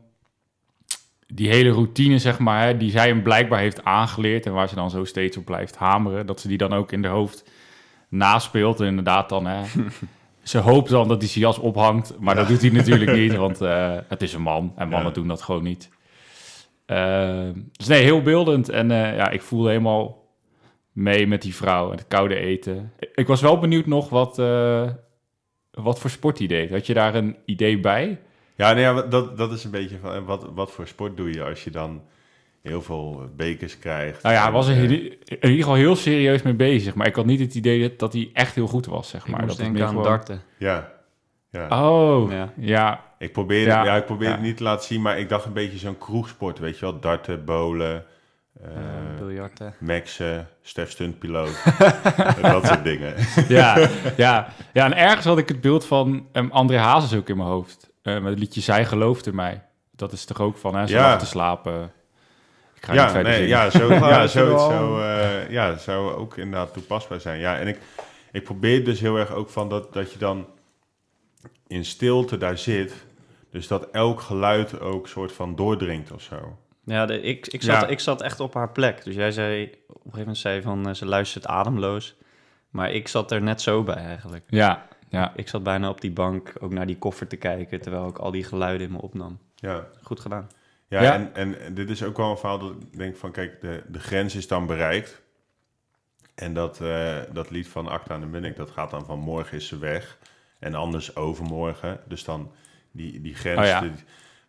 die 1.26 1.48
hele 1.48 1.70
routine, 1.70 2.18
zeg 2.18 2.38
maar, 2.38 2.66
hè, 2.66 2.76
die 2.76 2.90
zij 2.90 3.06
hem 3.08 3.22
blijkbaar 3.22 3.58
heeft 3.60 3.84
aangeleerd 3.84 4.46
en 4.46 4.52
waar 4.52 4.68
ze 4.68 4.74
dan 4.74 4.90
zo 4.90 5.04
steeds 5.04 5.36
op 5.36 5.44
blijft 5.44 5.76
hameren, 5.76 6.26
dat 6.26 6.40
ze 6.40 6.48
die 6.48 6.58
dan 6.58 6.72
ook 6.72 6.92
in 6.92 7.02
de 7.02 7.08
hoofd 7.08 7.50
naspeelt. 8.08 8.80
En 8.80 8.86
inderdaad 8.86 9.28
dan, 9.28 9.46
hè, 9.46 9.64
ze 10.42 10.58
hoopt 10.58 10.90
dan 10.90 11.08
dat 11.08 11.20
hij 11.20 11.28
zijn 11.30 11.44
jas 11.44 11.58
ophangt, 11.58 12.16
maar 12.18 12.34
dat 12.34 12.48
doet 12.48 12.60
hij 12.60 12.70
natuurlijk 12.70 13.12
niet, 13.16 13.36
want 13.36 13.60
eh, 13.70 13.96
het 14.08 14.22
is 14.22 14.32
een 14.34 14.42
man 14.42 14.72
en 14.76 14.88
mannen 14.88 15.08
Ja. 15.08 15.14
doen 15.14 15.28
dat 15.28 15.42
gewoon 15.42 15.62
niet. 15.62 15.88
Ehm, 16.86 17.52
dus 17.72 17.86
nee, 17.86 18.02
heel 18.02 18.22
beeldend 18.22 18.68
en 18.68 18.90
eh, 18.90 19.16
ja, 19.16 19.30
ik 19.30 19.42
voelde 19.42 19.68
helemaal 19.68 20.28
mee 20.92 21.26
met 21.26 21.42
die 21.42 21.54
vrouw 21.54 21.90
en 21.90 21.96
het 21.96 22.08
koude 22.08 22.34
eten. 22.36 22.92
Ik 23.14 23.26
was 23.26 23.40
wel 23.40 23.58
benieuwd 23.58 23.86
nog 23.86 24.08
wat, 24.08 24.38
eh, 24.38 24.88
wat 25.82 25.98
voor 25.98 26.10
sport 26.10 26.38
hij 26.38 26.46
deed. 26.46 26.70
Had 26.70 26.86
je 26.86 26.94
daar 26.94 27.14
een 27.14 27.36
idee 27.44 27.80
bij? 27.80 28.18
Ja, 28.56 28.72
nee, 28.72 28.82
ja, 28.82 29.02
dat, 29.02 29.36
dat 29.36 29.52
is 29.52 29.64
een 29.64 29.70
beetje 29.70 29.98
van, 29.98 30.12
eh, 30.14 30.24
wat, 30.24 30.46
wat 30.54 30.70
voor 30.70 30.86
sport 30.86 31.16
doe 31.16 31.32
je 31.32 31.42
als 31.44 31.64
je 31.64 31.70
dan 31.70 32.02
heel 32.62 32.82
veel 32.82 33.30
bekers 33.36 33.78
krijgt? 33.78 34.22
Nou 34.22 34.34
ja, 34.34 34.42
hij 34.42 34.52
was 34.52 34.68
er 34.68 34.74
eh, 34.76 34.82
in 34.90 34.90
ieder 35.28 35.56
geval 35.56 35.74
heel 35.74 35.96
serieus 35.96 36.42
mee 36.42 36.54
bezig. 36.54 36.94
Maar 36.94 37.06
ik 37.06 37.14
had 37.14 37.26
niet 37.26 37.40
het 37.40 37.54
idee 37.54 37.80
dat, 37.88 37.98
dat 37.98 38.12
hij 38.12 38.30
echt 38.32 38.54
heel 38.54 38.66
goed 38.66 38.86
was, 38.86 39.08
zeg 39.08 39.20
Ik 39.24 39.30
maar. 39.30 39.40
moest 39.44 39.56
dat 39.56 39.66
het 39.66 39.66
denken 39.66 39.82
aan 39.82 39.88
gewoon- 39.94 40.04
darten. 40.16 40.42
Ja, 40.58 40.92
ja. 41.50 41.88
Oh, 41.90 42.30
Ja. 42.32 42.52
ja. 42.56 43.04
Ik 43.18 43.32
probeerde, 43.32 43.70
Ja, 43.70 43.84
ja, 43.84 43.96
ik 43.96 44.04
probeerde 44.04 44.30
ja. 44.32 44.38
het 44.38 44.46
niet 44.46 44.56
te 44.56 44.62
laten 44.62 44.86
zien, 44.86 45.02
maar 45.02 45.18
ik 45.18 45.28
dacht 45.28 45.44
een 45.44 45.52
beetje 45.52 45.78
zo'n 45.78 45.98
kroegsport, 45.98 46.58
weet 46.58 46.78
je 46.78 46.80
wel? 46.84 47.00
Darten, 47.00 47.44
bowlen, 47.44 48.04
eh 48.62 48.68
Maxen, 49.78 50.48
Stef 50.62 50.90
Stuntpiloot, 50.90 51.62
dat 52.42 52.66
soort 52.66 52.84
dingen. 52.84 53.14
ja, 53.48 53.88
ja, 54.16 54.48
ja. 54.72 54.84
En 54.84 54.96
ergens 54.96 55.24
had 55.24 55.38
ik 55.38 55.48
het 55.48 55.60
beeld 55.60 55.86
van 55.86 56.26
um, 56.32 56.50
André 56.50 56.78
Hazes 56.78 57.14
ook 57.18 57.28
in 57.28 57.36
mijn 57.36 57.48
hoofd. 57.48 57.90
Eh, 58.02 58.14
met 58.14 58.30
het 58.30 58.38
liedje 58.38 58.60
Zij 58.60 58.84
geloofde 58.84 59.32
mij. 59.32 59.62
Dat 59.90 60.12
is 60.12 60.24
toch 60.24 60.40
ook 60.40 60.56
van, 60.58 60.74
hè, 60.76 60.86
zo 60.86 60.94
Ja. 60.96 61.16
te 61.16 61.26
slapen. 61.26 61.92
Ik 62.74 62.84
ga 62.84 62.92
niet 62.92 63.00
Ja, 63.00 63.10
verder 63.10 63.32
nee, 63.32 63.46
ja, 63.48 63.70
zo, 63.70 63.92
ja, 63.94 64.26
zo, 64.26 64.58
zo, 64.58 65.00
eh, 65.00 65.50
ja, 65.50 65.76
zou 65.76 66.12
ook 66.14 66.36
inderdaad 66.36 66.72
toepasbaar 66.72 67.20
zijn. 67.20 67.38
Ja, 67.40 67.56
en 67.58 67.68
ik, 67.68 67.78
ik 68.32 68.44
probeer 68.44 68.84
dus 68.84 69.00
heel 69.00 69.16
erg 69.16 69.32
ook 69.32 69.50
van 69.50 69.68
dat, 69.68 69.92
dat 69.92 70.12
je 70.12 70.18
dan 70.18 70.46
in 71.66 71.84
stilte 71.84 72.38
daar 72.38 72.58
zit, 72.58 72.92
dus 73.50 73.66
dat 73.66 73.88
elk 73.90 74.20
geluid 74.20 74.80
ook 74.80 75.08
soort 75.08 75.32
van 75.32 75.54
doordringt 75.56 76.12
of 76.12 76.22
zo. 76.22 76.58
Ja, 76.90 77.06
de, 77.06 77.20
ik, 77.20 77.46
ik, 77.46 77.62
zat, 77.62 77.80
Ja. 77.80 77.86
ik 77.86 78.00
zat 78.00 78.22
echt 78.22 78.40
op 78.40 78.54
haar 78.54 78.70
plek. 78.70 79.04
Dus 79.04 79.14
jij 79.14 79.32
zei, 79.32 79.62
op 79.64 79.70
een 79.88 79.94
gegeven 79.96 80.18
moment 80.18 80.38
zei 80.38 80.62
van, 80.62 80.88
eh, 80.88 80.94
ze 80.94 81.06
luistert 81.06 81.46
ademloos. 81.46 82.16
Maar 82.70 82.90
ik 82.92 83.08
zat 83.08 83.30
er 83.30 83.42
net 83.42 83.60
zo 83.60 83.82
bij 83.82 83.94
eigenlijk. 83.94 84.44
Ja, 84.48 84.86
ja. 85.08 85.32
Ik 85.36 85.48
zat 85.48 85.62
bijna 85.62 85.88
op 85.88 86.00
die 86.00 86.10
bank 86.10 86.52
ook 86.60 86.72
naar 86.72 86.86
die 86.86 86.98
koffer 86.98 87.26
te 87.26 87.36
kijken, 87.36 87.80
terwijl 87.80 88.08
ik 88.08 88.18
al 88.18 88.30
die 88.30 88.44
geluiden 88.44 88.86
in 88.86 88.92
me 88.92 89.00
opnam. 89.02 89.38
Ja, 89.54 89.86
Goed 90.02 90.20
gedaan. 90.20 90.48
ja, 90.88 91.02
Ja. 91.02 91.14
En, 91.14 91.34
en, 91.34 91.60
en 91.60 91.74
dit 91.74 91.90
is 91.90 92.02
ook 92.02 92.16
wel 92.16 92.30
een 92.30 92.36
verhaal 92.38 92.58
dat 92.58 92.70
ik 92.70 92.98
denk 92.98 93.16
van, 93.16 93.32
kijk, 93.32 93.60
de, 93.60 93.82
de 93.88 93.98
grens 94.00 94.34
is 94.34 94.48
dan 94.48 94.66
bereikt. 94.66 95.22
En 96.34 96.54
dat, 96.54 96.80
eh, 96.80 97.16
dat 97.32 97.50
lied 97.50 97.68
van 97.68 97.88
Acta 97.88 98.14
en 98.14 98.20
de 98.20 98.26
Munnik, 98.26 98.56
dat 98.56 98.70
gaat 98.70 98.90
dan 98.90 99.04
van 99.04 99.18
morgen 99.18 99.56
is 99.56 99.66
ze 99.66 99.78
weg. 99.78 100.18
En 100.58 100.74
anders 100.74 101.16
overmorgen. 101.16 102.00
Dus 102.08 102.24
dan 102.24 102.52
die, 102.92 103.20
die 103.20 103.34
grens, 103.34 103.58
Oh 103.60 103.66
ja. 103.66 103.80
die- 103.80 103.90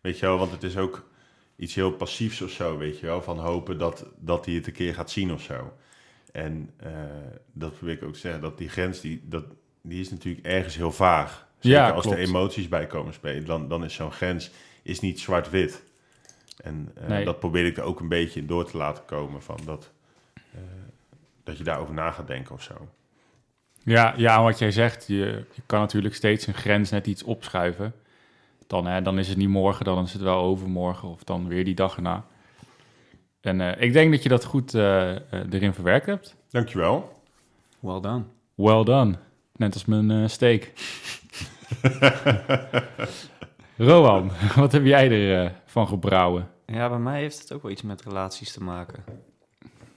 weet 0.00 0.18
je 0.18 0.26
wel, 0.26 0.38
want 0.38 0.50
het 0.50 0.62
is 0.62 0.76
ook 0.76 1.10
iets 1.56 1.74
heel 1.74 1.92
passiefs 1.92 2.42
of 2.42 2.50
zo, 2.50 2.78
weet 2.78 2.98
je 2.98 3.06
wel. 3.06 3.22
Van 3.22 3.38
hopen 3.38 3.78
dat, 3.78 4.06
dat 4.18 4.44
hij 4.46 4.54
het 4.54 4.66
een 4.66 4.72
keer 4.72 4.94
gaat 4.94 5.10
zien 5.10 5.32
of 5.32 5.42
zo. 5.42 5.72
En 6.32 6.70
eh, 6.76 6.92
dat 7.52 7.76
probeer 7.76 7.94
ik 7.94 8.02
ook 8.02 8.12
te 8.12 8.18
zeggen, 8.18 8.40
dat 8.40 8.58
die 8.58 8.68
grens, 8.68 9.00
die, 9.00 9.22
dat, 9.24 9.44
die 9.82 10.00
is 10.00 10.10
natuurlijk 10.10 10.46
ergens 10.46 10.76
heel 10.76 10.92
vaag. 10.92 11.46
Zeker 11.58 11.78
Ja, 11.78 11.90
als 11.90 12.06
er 12.06 12.18
emoties 12.18 12.68
bij 12.68 12.86
komen 12.86 13.14
spelen, 13.14 13.44
dan, 13.44 13.68
dan 13.68 13.84
is 13.84 13.94
zo'n 13.94 14.12
grens 14.12 14.50
is 14.82 15.00
niet 15.00 15.20
zwart-wit. 15.20 15.82
En 16.56 16.90
eh, 16.94 17.08
Nee. 17.08 17.24
dat 17.24 17.38
probeer 17.38 17.66
ik 17.66 17.76
er 17.76 17.82
ook 17.82 18.00
een 18.00 18.08
beetje 18.08 18.40
in 18.40 18.46
door 18.46 18.70
te 18.70 18.76
laten 18.76 19.04
komen 19.04 19.42
van 19.42 19.58
dat, 19.64 19.90
eh, 20.34 20.60
dat 21.44 21.58
je 21.58 21.64
daarover 21.64 21.94
na 21.94 22.10
gaat 22.10 22.26
denken 22.26 22.54
of 22.54 22.62
zo. 22.62 22.88
Ja, 23.84 24.14
ja, 24.16 24.42
wat 24.42 24.58
jij 24.58 24.70
zegt, 24.70 25.06
je, 25.06 25.44
je 25.54 25.62
kan 25.66 25.80
natuurlijk 25.80 26.14
steeds 26.14 26.46
een 26.46 26.54
grens 26.54 26.90
net 26.90 27.06
iets 27.06 27.22
opschuiven. 27.22 27.94
Dan, 28.66 28.86
hè, 28.86 29.02
dan 29.02 29.18
is 29.18 29.28
het 29.28 29.36
niet 29.36 29.48
morgen, 29.48 29.84
dan 29.84 30.04
is 30.04 30.12
het 30.12 30.22
wel 30.22 30.42
overmorgen 30.42 31.08
of 31.08 31.24
dan 31.24 31.48
weer 31.48 31.64
die 31.64 31.74
dag 31.74 31.96
erna. 31.96 32.24
En 33.40 33.60
eh, 33.60 33.82
ik 33.82 33.92
denk 33.92 34.10
dat 34.12 34.22
je 34.22 34.28
dat 34.28 34.44
goed 34.44 34.74
eh, 34.74 35.16
eh, 35.16 35.20
erin 35.50 35.74
verwerkt 35.74 36.06
hebt. 36.06 36.36
Dankjewel. 36.50 37.20
Well 37.80 38.00
done. 38.00 38.22
Well 38.54 38.84
done. 38.84 39.14
Net 39.56 39.74
als 39.74 39.84
mijn 39.84 40.10
eh, 40.10 40.28
steak. 40.28 40.72
Rowan, 43.76 44.30
wat 44.56 44.72
heb 44.72 44.84
jij 44.84 45.10
ervan 45.10 45.56
van 45.66 45.86
gebrouwen? 45.88 46.48
Ja, 46.66 46.88
bij 46.88 46.98
mij 46.98 47.20
heeft 47.20 47.38
het 47.38 47.52
ook 47.52 47.62
wel 47.62 47.70
iets 47.70 47.82
met 47.82 48.02
relaties 48.02 48.52
te 48.52 48.62
maken. 48.62 49.04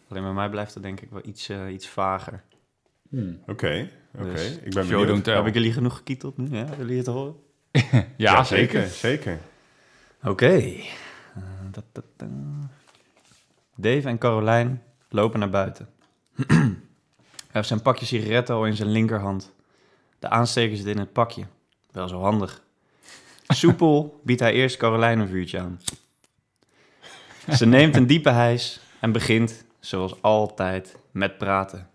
Alleen 0.10 0.24
bij 0.24 0.34
mij 0.34 0.50
blijft 0.50 0.74
het 0.74 0.84
denk 0.84 1.02
ik 1.02 1.10
wel 1.10 1.22
iets, 1.26 1.50
iets 1.70 1.88
vager. 1.88 2.44
Oké, 3.48 3.90
oké. 4.18 4.32
Dus, 4.32 4.56
Ik 4.56 4.62
ben 4.64 4.72
show 4.74 4.84
benieuwd. 4.88 5.08
don't 5.08 5.24
tell. 5.24 5.36
Heb 5.36 5.46
ik 5.46 5.54
jullie 5.54 5.74
genoeg 5.74 5.96
gekieteld 5.98 6.38
nu? 6.38 6.44
Ja, 6.58 6.64
willen 6.64 6.78
jullie 6.78 6.98
het 6.98 7.06
horen? 7.08 7.36
Ja, 8.18 8.44
zeker. 8.44 8.88
Zeker. 8.88 9.40
Oké. 10.24 10.46
Eh, 10.46 10.82
eh. 12.18 12.28
Dave 13.76 14.08
en 14.08 14.18
Carolijn 14.18 14.84
lopen 15.10 15.40
naar 15.40 15.50
buiten. 15.50 15.90
Hij 16.46 17.64
heeft 17.64 17.68
zijn 17.68 17.82
pakje 17.82 18.06
sigaretten 18.06 18.56
al 18.56 18.66
in 18.66 18.76
zijn 18.76 18.90
linkerhand. 18.90 19.54
De 20.20 20.30
aansteker 20.30 20.78
zit 20.78 20.86
in 20.86 20.98
het 20.98 21.14
pakje. 21.14 21.44
Wel 21.92 22.08
zo 22.08 22.22
handig. 22.22 22.62
Soepel 23.48 24.20
biedt 24.24 24.40
hij 24.40 24.54
eerst 24.54 24.78
Carolijn 24.78 25.20
een 25.20 25.28
vuurtje 25.28 25.60
aan. 25.60 25.82
Ze 27.52 27.66
neemt 27.66 27.96
een 27.96 28.08
diepe 28.08 28.30
hijs 28.30 28.80
en 29.00 29.12
begint, 29.12 29.66
zoals 29.80 30.22
altijd, 30.22 30.96
met 31.12 31.38
praten. 31.38 31.90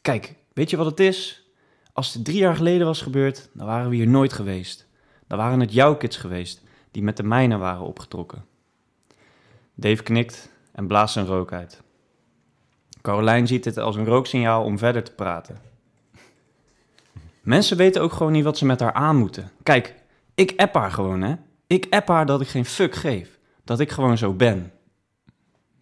Kijk, 0.00 0.34
weet 0.52 0.70
je 0.70 0.76
wat 0.76 0.86
het 0.86 1.00
is? 1.00 1.47
Als 1.98 2.14
het 2.14 2.24
drie 2.24 2.38
jaar 2.38 2.56
geleden 2.56 2.86
was 2.86 3.02
gebeurd, 3.02 3.48
dan 3.52 3.66
waren 3.66 3.90
we 3.90 3.96
hier 3.96 4.08
nooit 4.08 4.32
geweest. 4.32 4.86
Dan 5.26 5.38
waren 5.38 5.60
het 5.60 5.72
jouw 5.72 5.96
kids 5.96 6.16
geweest 6.16 6.62
die 6.90 7.02
met 7.02 7.16
de 7.16 7.22
mijnen 7.22 7.58
waren 7.58 7.82
opgetrokken. 7.82 8.44
Dave 9.74 10.02
knikt 10.02 10.52
en 10.72 10.86
blaast 10.86 11.12
zijn 11.12 11.26
rook 11.26 11.52
uit. 11.52 11.82
Caroline 13.02 13.46
ziet 13.46 13.64
dit 13.64 13.76
als 13.78 13.96
een 13.96 14.04
rooksignaal 14.04 14.64
om 14.64 14.78
verder 14.78 15.02
te 15.02 15.12
praten. 15.12 15.58
Mensen 17.40 17.76
weten 17.76 18.02
ook 18.02 18.12
gewoon 18.12 18.32
niet 18.32 18.44
wat 18.44 18.58
ze 18.58 18.66
met 18.66 18.80
haar 18.80 18.92
aan 18.92 19.16
moeten. 19.16 19.50
Kijk, 19.62 19.94
ik 20.34 20.52
app 20.56 20.74
haar 20.74 20.92
gewoon, 20.92 21.22
hè. 21.22 21.34
Ik 21.66 21.86
app 21.90 22.08
haar 22.08 22.26
dat 22.26 22.40
ik 22.40 22.48
geen 22.48 22.64
fuck 22.64 22.94
geef. 22.94 23.38
Dat 23.64 23.80
ik 23.80 23.90
gewoon 23.90 24.18
zo 24.18 24.32
ben. 24.32 24.72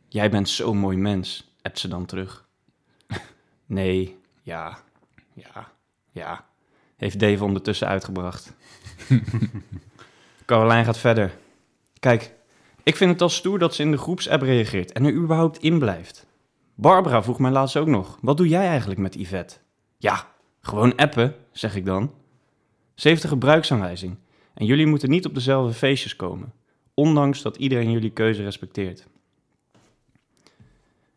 Jij 0.09 0.31
bent 0.31 0.49
zo'n 0.49 0.79
mooi 0.79 0.97
mens, 0.97 1.55
appt 1.63 1.79
ze 1.79 1.89
dan 1.89 2.07
terug. 2.07 2.49
Nee, 3.67 4.19
ja, 4.43 4.79
ja, 5.35 5.75
ja, 6.17 6.45
heeft 6.97 7.21
Dave 7.21 7.45
ondertussen 7.45 7.89
uitgebracht. 7.89 8.53
Caroline 10.47 10.85
gaat 10.85 10.99
verder. 10.99 11.37
Kijk, 12.01 12.35
ik 12.83 12.97
vind 12.97 13.11
het 13.11 13.23
al 13.23 13.29
stoer 13.29 13.59
dat 13.59 13.75
ze 13.75 13.83
in 13.83 13.91
de 13.91 13.97
groepsapp 13.97 14.43
reageert 14.43 14.93
en 14.93 15.05
er 15.05 15.13
überhaupt 15.13 15.59
in 15.59 15.79
blijft. 15.79 16.27
Barbara 16.75 17.23
vroeg 17.23 17.39
mij 17.39 17.51
laatst 17.51 17.77
ook 17.77 17.87
nog, 17.87 18.19
wat 18.21 18.37
doe 18.37 18.49
jij 18.49 18.67
eigenlijk 18.67 19.01
met 19.01 19.15
Yvette? 19.15 19.57
Ja, 19.97 20.33
gewoon 20.61 20.97
appen, 20.97 21.35
zeg 21.53 21.77
ik 21.77 21.85
dan. 21.85 22.13
Ze 22.95 23.09
heeft 23.09 23.23
een 23.23 23.29
gebruiksaanwijzing 23.29 24.17
en 24.55 24.67
jullie 24.67 24.87
moeten 24.87 25.11
niet 25.11 25.27
op 25.27 25.35
dezelfde 25.35 25.75
feestjes 25.75 26.17
komen, 26.17 26.53
ondanks 26.95 27.43
dat 27.43 27.57
iedereen 27.57 27.91
jullie 27.91 28.11
keuze 28.11 28.43
respecteert. 28.43 29.07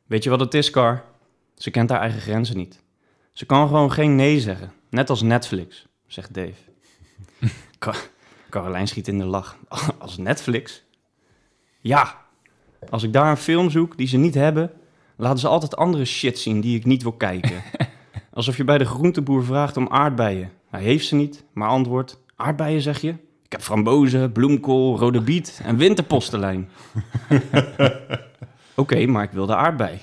Weet 0.06 0.24
je 0.24 0.30
wat 0.30 0.40
het 0.40 0.54
is, 0.54 0.70
Car? 0.70 1.04
Ze 1.56 1.72
kent 1.72 1.90
haar 1.90 2.00
eigen 2.00 2.22
grenzen 2.22 2.58
niet. 2.58 2.82
Ze 3.40 3.46
kan 3.46 3.68
gewoon 3.68 3.92
geen 3.92 4.16
nee 4.16 4.40
zeggen, 4.40 4.72
net 4.90 5.10
als 5.10 5.22
Netflix, 5.22 5.88
zegt 6.08 6.34
Dave. 6.34 6.54
Caroline 8.50 8.86
schiet 8.86 9.08
in 9.08 9.18
de 9.18 9.26
lach. 9.26 9.58
Als 10.00 10.18
Netflix? 10.18 10.84
Ja, 11.80 12.16
als 12.90 13.04
ik 13.04 13.14
daar 13.14 13.30
een 13.30 13.38
film 13.38 13.70
zoek 13.70 13.98
die 13.98 14.08
ze 14.08 14.18
niet 14.18 14.34
hebben, 14.34 14.72
laten 15.16 15.40
ze 15.40 15.48
altijd 15.48 15.76
andere 15.76 16.06
shit 16.06 16.40
zien 16.40 16.62
die 16.62 16.78
ik 16.78 16.86
niet 16.86 17.04
wil 17.04 17.12
kijken. 17.12 17.64
Alsof 18.34 18.58
je 18.58 18.64
bij 18.64 18.78
de 18.78 18.86
groenteboer 18.86 19.46
vraagt 19.46 19.78
om 19.78 19.90
aardbeien. 19.90 20.52
Hij 20.70 20.82
heeft 20.82 21.08
ze 21.08 21.16
niet, 21.16 21.44
maar 21.54 21.70
antwoordt: 21.70 22.20
Aardbeien 22.36 22.82
zeg 22.82 23.02
je? 23.02 23.10
Ik 23.44 23.52
heb 23.52 23.62
frambozen, 23.62 24.32
bloemkool, 24.32 24.98
rode 24.98 25.22
biet 25.22 25.62
en 25.64 25.78
winterpostelijn. 25.78 26.70
Oké, 28.76 29.06
maar 29.06 29.24
ik 29.24 29.32
wil 29.32 29.46
de 29.46 29.56
aardbei. 29.56 30.00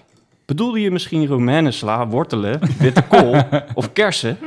Bedoelde 0.47 0.81
je 0.81 0.91
misschien 0.91 1.27
romanesla, 1.27 2.09
wortelen, 2.09 2.61
witte 2.79 3.03
kool 3.03 3.43
of 3.75 3.93
kersen? 3.93 4.39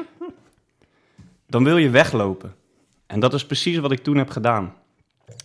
Dan 1.48 1.64
wil 1.64 1.78
je 1.78 1.90
weglopen. 1.90 2.56
En 3.08 3.20
dat 3.20 3.34
is 3.34 3.46
precies 3.46 3.78
wat 3.78 3.92
ik 3.92 4.04
toen 4.04 4.18
heb 4.18 4.30
gedaan. 4.30 4.74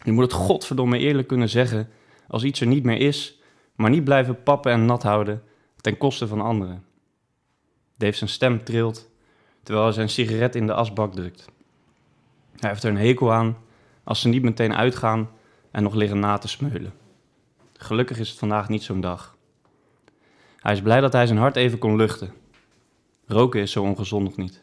Je 0.02 0.12
moet 0.12 0.25
het 0.25 0.32
godverdomme 0.32 0.99
eerlijk 0.99 1.28
kunnen 1.28 1.49
zeggen 1.49 1.88
als 2.28 2.44
iets 2.44 2.61
er 2.61 2.66
niet 2.66 2.84
meer 2.84 3.00
is, 3.00 3.38
maar 3.75 3.90
niet 3.90 4.04
blijven 4.04 4.42
pappen 4.42 4.73
en 4.73 4.84
nat 4.84 5.02
houden 5.02 5.42
ten 5.80 5.99
koste 5.99 6.26
van 6.26 6.40
anderen. 6.40 6.84
Dave 7.96 8.16
zijn 8.16 8.30
stem 8.30 8.64
trilt 8.64 9.08
terwijl 9.62 9.84
hij 9.84 9.94
zijn 9.94 10.08
sigaret 10.08 10.54
in 10.54 10.66
de 10.66 10.75
asbak 10.75 11.14
drukt. 11.14 11.44
Hij 12.56 12.70
heeft 12.70 12.82
er 12.82 12.90
een 12.90 12.96
hekel 12.96 13.32
aan 13.32 13.56
als 14.04 14.20
ze 14.20 14.28
niet 14.28 14.42
meteen 14.42 14.75
uitgaan 14.75 15.30
en 15.70 15.82
nog 15.82 15.94
liggen 15.94 16.18
na 16.18 16.38
te 16.38 16.49
smeulen. 16.49 16.92
Gelukkig 17.76 18.18
is 18.18 18.28
het 18.28 18.38
vandaag 18.38 18.68
niet 18.68 18.82
zo'n 18.82 19.00
dag. 19.00 19.33
Hij 20.64 20.73
is 20.73 20.83
blij 20.83 21.00
dat 21.00 21.12
hij 21.12 21.26
zijn 21.26 21.38
hart 21.38 21.56
even 21.56 21.78
kon 21.78 21.97
luchten. 21.97 22.33
Roken 23.26 23.61
is 23.61 23.73
zo 23.73 23.83
ongezond 23.83 24.25
nog 24.25 24.37
niet. 24.37 24.62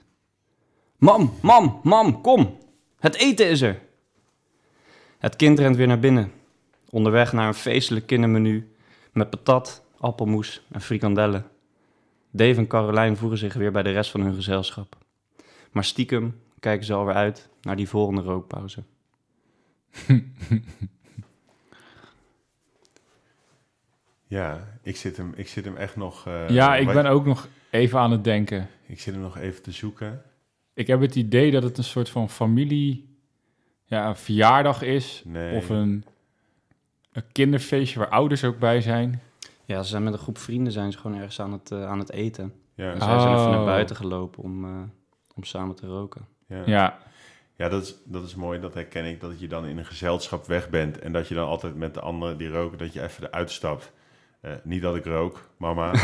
Mam, 0.97 1.33
mam, 1.41 1.79
mam, 1.83 2.21
kom! 2.21 2.57
Het 2.99 3.15
eten 3.15 3.49
is 3.49 3.61
er! 3.61 3.81
Het 5.17 5.35
kind 5.35 5.59
rent 5.59 5.75
weer 5.75 5.87
naar 5.87 5.99
binnen. 5.99 6.31
Onderweg 6.89 7.33
naar 7.33 7.47
een 7.47 7.53
feestelijk 7.53 8.05
kindermenu 8.05 8.71
met 9.11 9.29
patat, 9.29 9.83
appelmoes 9.97 10.61
en 10.71 10.81
frikandellen. 10.81 11.45
Dave 12.31 12.55
en 12.55 12.67
Caroline 12.67 13.15
voegen 13.15 13.37
zich 13.37 13.53
weer 13.53 13.71
bij 13.71 13.83
de 13.83 13.91
rest 13.91 14.11
van 14.11 14.21
hun 14.21 14.35
gezelschap. 14.35 14.97
Maar 15.71 15.83
stiekem 15.83 16.41
kijken 16.59 16.85
ze 16.85 16.93
alweer 16.93 17.15
uit 17.15 17.49
naar 17.61 17.75
die 17.75 17.89
volgende 17.89 18.21
rookpauze. 18.21 18.83
Ja, 24.31 24.67
ik 24.81 24.95
zit 24.97 25.17
hem, 25.17 25.33
ik 25.35 25.47
zit 25.47 25.65
hem 25.65 25.75
echt 25.75 25.95
nog... 25.95 26.27
eh, 26.27 26.49
ja, 26.49 26.75
ik 26.75 26.85
wat- 26.85 26.93
ben 26.93 27.05
ook 27.05 27.25
nog 27.25 27.47
even 27.69 27.99
aan 27.99 28.11
het 28.11 28.23
denken. 28.23 28.67
Ik 28.85 28.99
zit 28.99 29.13
hem 29.13 29.23
nog 29.23 29.37
even 29.37 29.61
te 29.63 29.71
zoeken. 29.71 30.21
Ik 30.73 30.87
heb 30.87 31.01
het 31.01 31.15
idee 31.15 31.51
dat 31.51 31.63
het 31.63 31.77
een 31.77 31.83
soort 31.83 32.09
van 32.09 32.29
familie... 32.29 33.15
Ja, 33.85 34.07
een 34.07 34.15
verjaardag 34.15 34.81
is. 34.81 35.21
Nee. 35.25 35.55
Of 35.57 35.69
een, 35.69 36.05
een 37.11 37.23
kinderfeestje 37.31 37.99
waar 37.99 38.09
ouders 38.09 38.43
ook 38.43 38.59
bij 38.59 38.81
zijn. 38.81 39.21
Ja, 39.65 39.83
ze 39.83 39.89
zijn 39.89 40.03
met 40.03 40.13
een 40.13 40.19
groep 40.19 40.37
vrienden 40.37 40.73
zijn 40.73 40.91
ze 40.91 40.97
gewoon 40.97 41.17
ergens 41.17 41.39
aan 41.39 41.51
het, 41.51 41.71
eh, 41.71 41.85
aan 41.87 41.99
het 41.99 42.11
eten. 42.11 42.53
Ja, 42.75 42.91
En 42.93 43.01
zij 43.01 43.19
zijn 43.19 43.35
even 43.35 43.49
naar 43.49 43.59
Oh. 43.59 43.65
buiten 43.65 43.95
gelopen 43.95 44.43
om, 44.43 44.65
eh, 44.65 44.81
om 45.35 45.43
samen 45.43 45.75
te 45.75 45.87
roken. 45.87 46.25
ja. 46.47 46.61
Ja, 46.65 46.97
Ja, 47.55 47.69
dat 47.69 47.83
is, 47.83 47.95
dat 48.05 48.23
is 48.23 48.35
mooi. 48.35 48.59
Dat 48.59 48.73
herken 48.73 49.05
ik. 49.05 49.19
Dat 49.21 49.39
je 49.39 49.47
dan 49.47 49.65
in 49.65 49.77
een 49.77 49.85
gezelschap 49.85 50.45
weg 50.45 50.69
bent. 50.69 50.99
En 50.99 51.11
dat 51.11 51.27
je 51.27 51.35
dan 51.35 51.47
altijd 51.47 51.75
met 51.75 51.93
de 51.93 51.99
anderen 51.99 52.37
die 52.37 52.49
roken, 52.49 52.77
dat 52.77 52.93
je 52.93 53.01
even 53.03 53.23
eruit 53.27 53.51
stapt. 53.51 53.91
Eh, 54.41 54.51
niet 54.63 54.81
dat 54.81 54.95
ik 54.95 55.05
rook, 55.05 55.49
mama. 55.57 55.91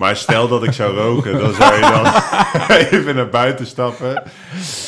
maar 0.00 0.16
stel 0.16 0.48
dat 0.48 0.64
ik 0.64 0.72
zou 0.72 0.96
roken, 0.96 1.38
dan 1.38 1.54
zou 1.54 1.74
je 1.74 1.80
dan 1.80 2.06
even 3.00 3.14
naar 3.14 3.28
buiten 3.28 3.66
stappen. 3.66 4.22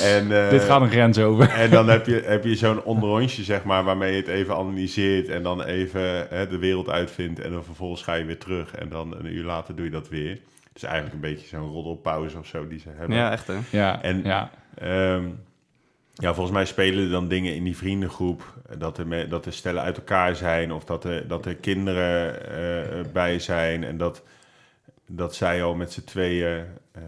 En, 0.02 0.44
eh, 0.44 0.50
dit 0.50 0.62
gaat 0.62 0.80
een 0.80 0.90
grens 0.90 1.18
over. 1.18 1.48
en 1.48 1.70
dan 1.70 1.88
heb 1.88 2.06
je, 2.06 2.22
heb 2.24 2.44
je 2.44 2.54
zo'n 2.54 2.82
onderrondje, 2.82 3.42
zeg 3.44 3.64
maar, 3.64 3.84
waarmee 3.84 4.10
je 4.10 4.16
het 4.18 4.28
even 4.28 4.56
analyseert. 4.56 5.28
En 5.28 5.42
dan 5.42 5.62
even 5.62 6.26
hè, 6.30 6.46
de 6.46 6.58
wereld 6.58 6.88
uitvindt. 6.90 7.40
En 7.40 7.52
dan 7.52 7.64
vervolgens 7.64 8.02
ga 8.02 8.14
je 8.14 8.24
weer 8.24 8.38
terug. 8.38 8.74
En 8.74 8.88
dan 8.88 9.14
een 9.18 9.34
uur 9.34 9.44
later 9.44 9.76
doe 9.76 9.84
je 9.84 9.90
dat 9.90 10.08
weer. 10.08 10.38
Dus 10.72 10.82
eigenlijk 10.82 11.14
een 11.14 11.20
beetje 11.20 11.46
zo'n 11.46 11.70
roddelpauze 11.72 12.38
of 12.38 12.46
zo 12.46 12.68
die 12.68 12.78
ze 12.78 12.88
hebben. 12.96 13.16
Ja, 13.16 13.30
echt 13.30 13.46
hè? 13.46 13.54
Ja, 13.70 14.02
En- 14.02 14.22
ja. 14.24 14.50
Ehm, 14.74 15.24
ja, 16.18 16.34
volgens 16.34 16.54
mij 16.56 16.64
spelen 16.64 17.04
er 17.04 17.10
dan 17.10 17.28
dingen 17.28 17.54
in 17.54 17.64
die 17.64 17.76
vriendengroep. 17.76 18.54
eh, 18.68 18.78
Dat 18.78 18.98
er, 18.98 19.06
me- 19.06 19.28
dat 19.28 19.46
er 19.46 19.52
stellen 19.52 19.82
uit 19.82 19.96
elkaar 19.96 20.36
zijn. 20.36 20.72
Of 20.72 20.84
dat 20.84 21.04
er, 21.04 21.28
dat 21.28 21.46
er 21.46 21.54
kinderen 21.56 22.48
eh, 22.50 23.12
bij 23.12 23.38
zijn. 23.38 23.84
En 23.84 23.96
dat, 23.96 24.22
dat 25.06 25.34
zij 25.34 25.62
al 25.62 25.74
met 25.74 25.92
z'n 25.92 26.04
tweeën 26.04 26.64
eh, 26.92 27.02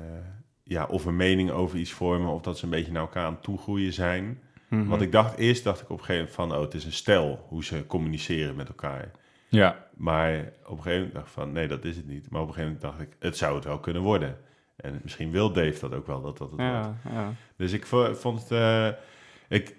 ja, 0.62 0.84
of 0.86 1.04
een 1.04 1.16
mening 1.16 1.50
over 1.50 1.78
iets 1.78 1.92
vormen. 1.92 2.30
Of 2.32 2.42
dat 2.42 2.58
ze 2.58 2.64
een 2.64 2.70
beetje 2.70 2.92
naar 2.92 3.02
elkaar 3.02 3.24
aan 3.26 3.40
toegroeien 3.40 3.92
zijn. 3.92 4.40
Mhm. 4.68 4.86
Want 4.88 5.02
ik 5.02 5.12
dacht 5.12 5.36
eerst, 5.38 5.64
dacht 5.64 5.80
ik 5.80 5.90
op 5.90 5.98
een 5.98 6.04
gegeven 6.04 6.16
moment 6.18 6.34
van... 6.34 6.52
Oh, 6.58 6.64
het 6.64 6.74
is 6.74 6.84
een 6.84 6.92
stel 6.92 7.44
hoe 7.48 7.64
ze 7.64 7.86
communiceren 7.86 8.56
met 8.56 8.68
elkaar. 8.68 9.10
ja. 9.48 9.86
Maar 9.96 10.52
op 10.64 10.76
een 10.76 10.82
gegeven 10.82 10.92
moment 10.92 11.12
dacht 11.14 11.26
ik 11.26 11.32
van, 11.32 11.52
nee, 11.52 11.68
dat 11.68 11.84
is 11.84 11.96
het 11.96 12.06
niet. 12.08 12.30
Maar 12.30 12.40
op 12.40 12.48
een 12.48 12.54
gegeven 12.54 12.76
moment 12.80 12.98
dacht 12.98 13.08
ik, 13.10 13.16
het 13.18 13.36
zou 13.36 13.54
het 13.54 13.64
wel 13.64 13.78
kunnen 13.78 14.02
worden. 14.02 14.38
En 14.78 15.00
misschien 15.02 15.30
wil 15.30 15.52
Dave 15.52 15.80
dat 15.80 15.94
ook 15.94 16.06
wel, 16.06 16.20
dat 16.22 16.38
dat 16.38 16.50
het 16.50 16.60
wordt. 16.60 16.72
Ja, 16.72 16.96
ja. 17.12 17.32
Dus 17.56 17.72
ik 17.72 17.86
vo- 17.86 18.14
vond 18.14 18.40
het... 18.40 18.50
eh, 18.50 18.88
ik, 19.48 19.76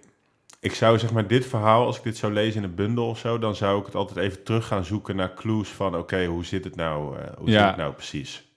ik 0.59 0.73
zou 0.73 0.99
zeg 0.99 1.11
maar 1.11 1.27
dit 1.27 1.45
verhaal, 1.45 1.85
als 1.85 1.97
ik 1.97 2.03
dit 2.03 2.17
zou 2.17 2.33
lezen 2.33 2.63
in 2.63 2.69
een 2.69 2.75
bundel 2.75 3.07
of 3.09 3.17
zo... 3.19 3.39
dan 3.39 3.55
zou 3.55 3.79
ik 3.79 3.85
het 3.85 3.95
altijd 3.95 4.17
even 4.17 4.43
terug 4.43 4.67
gaan 4.67 4.85
zoeken 4.85 5.15
naar 5.15 5.33
clues 5.33 5.69
van... 5.69 5.95
oké, 5.97 6.25
hoe 6.25 6.45
zit 6.45 6.63
het 6.63 6.75
nou, 6.75 7.17
eh, 7.17 7.23
hoe 7.37 7.49
Ja. 7.49 7.57
zit 7.59 7.67
het 7.67 7.77
nou 7.77 7.93
precies? 7.93 8.47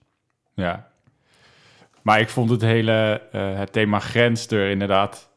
Ja. 0.55 0.91
Maar 2.03 2.21
ik 2.21 2.29
vond 2.29 2.51
het 2.51 2.61
hele 2.61 3.23
eh, 3.33 3.59
het 3.59 3.73
thema 3.73 3.99
grens 3.99 4.47
er 4.47 4.71
inderdaad 4.71 5.31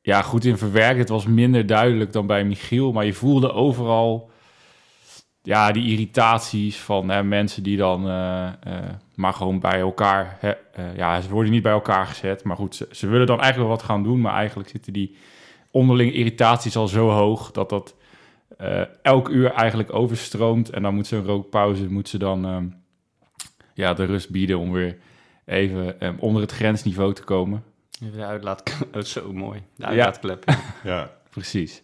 ja, 0.00 0.22
goed 0.22 0.44
in 0.44 0.58
verwerkt. 0.58 0.98
Het 0.98 1.08
was 1.08 1.26
minder 1.26 1.66
duidelijk 1.66 2.12
dan 2.12 2.26
bij 2.26 2.44
Michiel, 2.44 2.92
maar 2.92 3.04
je 3.04 3.14
voelde 3.14 3.52
overal 3.52 4.30
ja, 5.42 5.72
die 5.72 5.90
irritaties 5.90 6.76
van 6.80 7.08
hè, 7.08 7.22
mensen 7.22 7.62
die 7.62 7.76
dan 7.76 8.08
eh, 8.08 8.46
eh, 8.46 8.52
maar 9.14 9.32
gewoon 9.32 9.60
bij 9.60 9.80
elkaar... 9.80 10.36
Hè, 10.40 10.50
eh, 10.50 10.96
ja, 10.96 11.20
ze 11.20 11.28
worden 11.28 11.52
niet 11.52 11.62
bij 11.62 11.72
elkaar 11.72 12.06
gezet, 12.06 12.44
maar 12.44 12.56
goed, 12.56 12.74
ze, 12.74 12.88
ze 12.90 13.06
willen 13.06 13.26
dan 13.26 13.40
eigenlijk 13.40 13.68
wel 13.68 13.78
wat 13.78 13.86
gaan 13.88 14.02
doen, 14.02 14.20
maar 14.20 14.34
eigenlijk 14.34 14.68
zitten 14.68 14.92
die 14.92 15.16
onderlinge 15.70 16.12
irritaties 16.12 16.76
al 16.76 16.88
zo 16.88 17.08
hoog 17.10 17.50
dat 17.50 17.68
dat 17.70 17.94
eh, 18.58 18.80
elk 19.02 19.28
uur 19.28 19.52
eigenlijk 19.52 19.94
overstroomt. 19.94 20.70
En 20.70 20.82
dan 20.82 20.94
moet 20.94 21.06
ze 21.06 21.16
een 21.16 21.24
rookpauze, 21.24 21.90
moet 21.90 22.08
ze 22.08 22.18
dan... 22.18 22.44
ehm, 22.46 22.66
ja, 23.74 23.94
de 23.94 24.04
rust 24.04 24.30
bieden 24.30 24.58
om 24.58 24.72
weer 24.72 24.98
even 25.46 26.00
eh, 26.00 26.10
onder 26.18 26.42
het 26.42 26.52
grensniveau 26.52 27.12
te 27.14 27.22
komen. 27.24 27.64
Even 28.02 28.18
de 28.18 28.24
uitlaat... 28.24 28.62
Oh, 28.94 29.02
zo 29.02 29.32
mooi. 29.32 29.62
De 29.76 29.82
Ja. 29.82 29.86
uitlaatklep. 29.88 30.44
ja. 30.48 30.56
Ja, 30.84 31.10
Precies. 31.30 31.82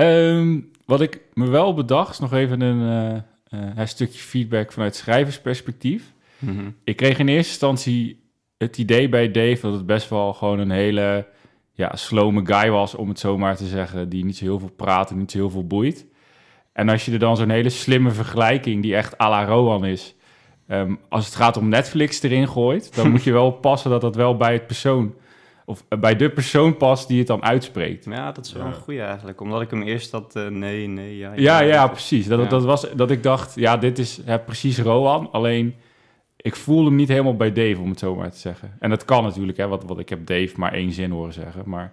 Ehm, 0.00 0.60
wat 0.84 1.00
ik 1.00 1.20
me 1.34 1.48
wel 1.48 1.74
bedacht, 1.74 2.10
is 2.10 2.18
nog 2.18 2.32
even 2.32 2.60
een, 2.60 2.80
eh, 2.80 3.16
eh, 3.60 3.76
een 3.76 3.88
stukje 3.88 4.18
feedback 4.18 4.72
vanuit 4.72 4.96
schrijversperspectief. 4.96 6.12
Mhm. 6.38 6.70
Ik 6.84 6.96
kreeg 6.96 7.18
in 7.18 7.28
eerste 7.28 7.50
instantie 7.50 8.20
het 8.56 8.78
idee 8.78 9.08
bij 9.08 9.30
Dave 9.30 9.58
dat 9.60 9.72
het 9.72 9.86
best 9.86 10.08
wel 10.08 10.32
gewoon 10.32 10.58
een 10.58 10.70
hele 10.70 11.26
ja, 11.72 11.96
slome 11.96 12.46
guy 12.46 12.70
was, 12.70 12.94
om 12.94 13.08
het 13.08 13.18
zo 13.18 13.38
maar 13.38 13.56
te 13.56 13.66
zeggen, 13.66 14.08
die 14.08 14.24
niet 14.24 14.36
zo 14.36 14.44
heel 14.44 14.58
veel 14.58 14.72
praat 14.76 15.10
en 15.10 15.18
niet 15.18 15.30
zo 15.30 15.38
heel 15.38 15.50
veel 15.50 15.66
boeit. 15.66 16.06
En 16.72 16.88
als 16.88 17.04
je 17.04 17.12
er 17.12 17.18
dan 17.18 17.36
zo'n 17.36 17.50
hele 17.50 17.68
slimme 17.68 18.10
vergelijking, 18.10 18.82
die 18.82 18.96
echt 18.96 19.20
à 19.20 19.28
la 19.28 19.44
Rowan 19.44 19.84
is, 19.84 20.14
ehm, 20.66 20.94
als 21.08 21.24
het 21.24 21.34
gaat 21.34 21.56
om 21.56 21.68
Netflix 21.68 22.22
erin 22.22 22.48
gooit, 22.48 22.94
dan 22.94 23.10
moet 23.10 23.24
je 23.24 23.32
wel 23.32 23.46
oppassen 23.54 23.90
dat 23.90 24.00
dat 24.00 24.16
wel 24.16 24.36
bij 24.36 24.52
het 24.52 24.66
persoon, 24.66 25.14
of 25.70 25.84
eh, 25.88 25.98
bij 25.98 26.16
de 26.16 26.30
persoon 26.30 26.76
past 26.76 27.08
die 27.08 27.18
het 27.18 27.26
dan 27.26 27.42
uitspreekt. 27.42 28.04
Ja, 28.04 28.32
dat 28.32 28.46
is 28.46 28.52
wel 28.52 28.62
Ja. 28.62 28.68
een 28.68 28.74
goeie 28.74 29.00
eigenlijk. 29.02 29.40
Omdat 29.40 29.60
ik 29.62 29.70
hem 29.70 29.82
eerst 29.82 30.10
dat 30.10 30.36
eh, 30.36 30.46
nee, 30.46 30.86
nee, 30.86 31.16
ja. 31.16 31.32
Ja, 31.36 31.60
ja, 31.60 31.86
precies. 31.86 32.26
Dat, 32.26 32.40
Ja. 32.40 32.46
dat 32.48 32.64
was 32.64 32.86
dat 32.94 33.10
ik 33.10 33.22
dacht, 33.22 33.54
ja, 33.54 33.76
dit 33.76 33.98
is 33.98 34.20
hè, 34.24 34.38
precies 34.38 34.78
Rowan. 34.78 35.28
Alleen 35.32 35.74
ik 36.36 36.56
voel 36.56 36.84
hem 36.84 36.94
niet 36.94 37.08
helemaal 37.08 37.36
bij 37.36 37.52
Dave, 37.52 37.80
om 37.80 37.88
het 37.90 37.98
zo 37.98 38.14
maar 38.14 38.30
te 38.30 38.38
zeggen. 38.38 38.76
En 38.78 38.90
dat 38.90 39.04
kan 39.04 39.22
natuurlijk, 39.24 39.58
hè, 39.58 39.68
wat, 39.68 39.84
wat 39.84 39.98
ik 39.98 40.08
heb 40.08 40.26
Dave 40.26 40.52
maar 40.56 40.72
één 40.72 40.92
zin 40.92 41.10
horen 41.10 41.32
zeggen. 41.32 41.62
Maar 41.66 41.92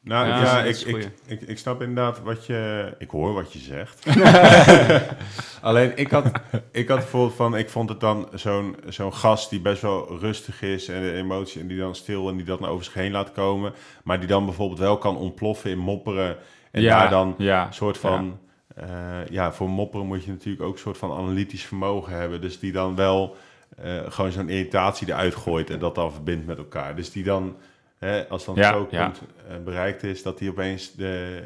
nou 0.00 0.26
Ja, 0.28 0.42
ja, 0.42 0.62
ik, 0.62 0.76
ik, 0.80 1.10
ik, 1.26 1.40
ik 1.40 1.58
snap 1.58 1.80
inderdaad 1.80 2.22
wat 2.22 2.46
je... 2.46 2.92
Ik 2.98 3.10
hoor 3.10 3.32
wat 3.32 3.52
je 3.52 3.58
zegt. 3.58 4.06
Alleen 5.66 5.96
ik 5.96 6.10
had, 6.10 6.30
ik 6.72 6.88
had 6.88 6.98
bijvoorbeeld 6.98 7.34
van... 7.34 7.56
Ik 7.56 7.70
vond 7.70 7.88
het 7.88 8.00
dan 8.00 8.28
zo'n 8.34 8.76
zo'n 8.88 9.14
gast 9.14 9.50
die 9.50 9.60
best 9.60 9.82
wel 9.82 10.18
rustig 10.18 10.62
is... 10.62 10.88
en 10.88 11.02
de 11.02 11.12
emotie 11.12 11.60
en 11.60 11.66
die 11.66 11.78
dan 11.78 11.94
stil 11.94 12.28
en 12.28 12.36
die 12.36 12.44
dat 12.44 12.60
naar 12.60 12.70
over 12.70 12.84
zich 12.84 12.94
heen 12.94 13.12
laat 13.12 13.32
komen... 13.32 13.72
maar 14.04 14.18
die 14.18 14.28
dan 14.28 14.44
bijvoorbeeld 14.44 14.78
wel 14.78 14.98
kan 14.98 15.16
ontploffen 15.16 15.70
in 15.70 15.78
mopperen... 15.78 16.36
en 16.70 16.82
ja, 16.82 16.98
daar 16.98 17.10
dan 17.10 17.34
ja, 17.38 17.70
soort 17.70 17.98
van... 17.98 18.38
eh, 18.74 19.26
ja, 19.30 19.52
voor 19.52 19.68
mopperen 19.68 20.06
moet 20.06 20.24
je 20.24 20.30
natuurlijk 20.30 20.64
ook 20.64 20.72
een 20.72 20.80
soort 20.80 20.98
van 20.98 21.12
analytisch 21.12 21.64
vermogen 21.64 22.12
hebben. 22.12 22.40
Dus 22.40 22.58
die 22.58 22.72
dan 22.72 22.96
wel 22.96 23.36
eh, 23.76 24.00
gewoon 24.08 24.32
zo'n 24.32 24.48
irritatie 24.48 25.08
eruit 25.08 25.34
gooit 25.34 25.70
en 25.70 25.78
dat 25.78 25.94
dan 25.94 26.12
verbindt 26.12 26.46
met 26.46 26.58
elkaar. 26.58 26.96
Dus 26.96 27.12
die 27.12 27.24
dan, 27.24 27.56
hè, 27.98 28.28
als 28.28 28.44
dan 28.44 28.54
Ja, 28.54 28.68
strookpunt 28.68 29.22
eh, 29.48 29.56
bereikt 29.64 30.02
is, 30.02 30.22
dat 30.22 30.38
die 30.38 30.50
opeens 30.50 30.94
de, 30.94 31.42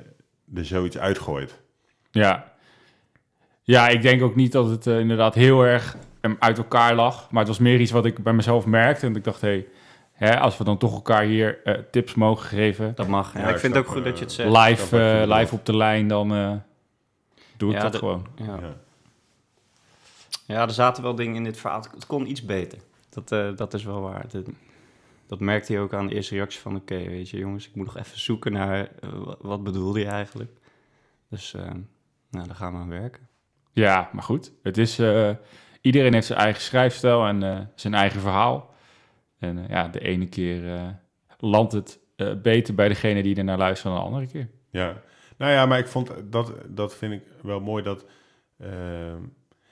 er 0.54 0.64
zoiets 0.64 0.98
uitgooit. 0.98 1.60
ja. 2.10 2.49
Ja, 3.70 3.88
ik 3.88 4.02
denk 4.02 4.22
ook 4.22 4.34
niet 4.34 4.52
dat 4.52 4.68
het 4.68 4.86
eh, 4.86 4.98
inderdaad 4.98 5.34
heel 5.34 5.62
erg 5.62 5.96
em, 6.20 6.36
uit 6.38 6.58
elkaar 6.58 6.94
lag. 6.94 7.30
Maar 7.30 7.38
het 7.38 7.48
was 7.48 7.58
meer 7.58 7.80
iets 7.80 7.90
wat 7.90 8.04
ik 8.04 8.22
bij 8.22 8.32
mezelf 8.32 8.66
merkte. 8.66 9.06
En 9.06 9.16
ik 9.16 9.24
dacht, 9.24 9.40
hé, 9.40 9.66
hè, 10.12 10.38
als 10.40 10.58
we 10.58 10.64
dan 10.64 10.78
toch 10.78 10.92
elkaar 10.94 11.22
hier 11.22 11.62
eh, 11.64 11.74
tips 11.90 12.14
mogen 12.14 12.46
geven... 12.48 12.94
Dat 12.94 13.06
mag. 13.08 13.32
Ja, 13.34 13.40
Ja, 13.40 13.48
ik 13.48 13.58
vind 13.58 13.74
het 13.74 13.84
ook 13.84 13.90
goed 13.90 14.04
dat 14.04 14.18
je 14.18 14.24
het 14.24 14.32
zegt. 14.32 14.48
live, 14.56 14.98
eh, 15.20 15.36
live 15.38 15.54
op 15.54 15.66
de 15.66 15.76
lijn, 15.76 16.08
dan 16.08 16.34
eh, 16.34 16.52
doe 17.56 17.70
ik 17.70 17.76
Ja, 17.76 17.82
dat 17.82 17.92
de- 17.92 17.98
gewoon. 17.98 18.26
Ja. 18.34 18.44
Ja. 18.60 18.74
ja, 20.46 20.62
er 20.62 20.70
zaten 20.70 21.02
wel 21.02 21.14
dingen 21.14 21.36
in 21.36 21.44
dit 21.44 21.56
verhaal. 21.60 21.84
Het 21.94 22.06
kon 22.06 22.30
iets 22.30 22.44
beter. 22.44 22.78
Dat, 23.10 23.32
eh, 23.32 23.48
dat 23.56 23.74
is 23.74 23.84
wel 23.84 24.00
waar. 24.00 24.24
Dat, 24.28 24.44
dat 25.26 25.40
merkte 25.40 25.72
je 25.72 25.78
ook 25.78 25.94
aan 25.94 26.06
de 26.06 26.14
eerste 26.14 26.34
reactie 26.34 26.60
van... 26.60 26.76
Oké, 26.76 26.96
weet 26.96 27.30
je 27.30 27.38
jongens, 27.38 27.68
ik 27.68 27.74
moet 27.74 27.86
nog 27.86 27.96
even 27.96 28.20
zoeken 28.20 28.52
naar... 28.52 28.88
wa- 29.00 29.36
wat 29.40 29.62
bedoelde 29.64 29.98
je 30.00 30.06
eigenlijk? 30.06 30.50
Dus, 31.28 31.54
eh, 31.54 31.62
nou, 32.30 32.46
daar 32.46 32.56
gaan 32.56 32.72
we 32.72 32.78
aan 32.78 32.88
werken. 32.88 33.28
Ja, 33.72 34.10
maar 34.12 34.22
goed. 34.22 34.52
Het 34.62 34.78
is, 34.78 34.98
eh, 34.98 35.30
iedereen 35.80 36.12
heeft 36.12 36.26
zijn 36.26 36.38
eigen 36.38 36.62
schrijfstijl 36.62 37.26
en 37.26 37.42
eh, 37.42 37.60
zijn 37.74 37.94
eigen 37.94 38.20
verhaal. 38.20 38.74
En 39.38 39.58
eh, 39.58 39.68
ja, 39.68 39.88
de 39.88 40.00
ene 40.00 40.28
keer 40.28 40.94
landt 41.38 41.72
het 41.72 41.98
beter 42.42 42.74
bij 42.74 42.88
degene 42.88 43.22
die 43.22 43.36
er 43.36 43.44
naar 43.44 43.58
luistert 43.58 43.92
dan 43.92 44.02
de 44.02 44.06
andere 44.06 44.26
keer. 44.26 44.48
Ja, 44.70 45.02
nou 45.36 45.52
ja, 45.52 45.66
maar 45.66 45.78
ik 45.78 45.86
vond 45.86 46.12
dat, 46.24 46.54
dat 46.68 46.96
vind 46.96 47.12
ik 47.12 47.22
wel 47.42 47.60
mooi 47.60 47.82
dat. 47.82 48.06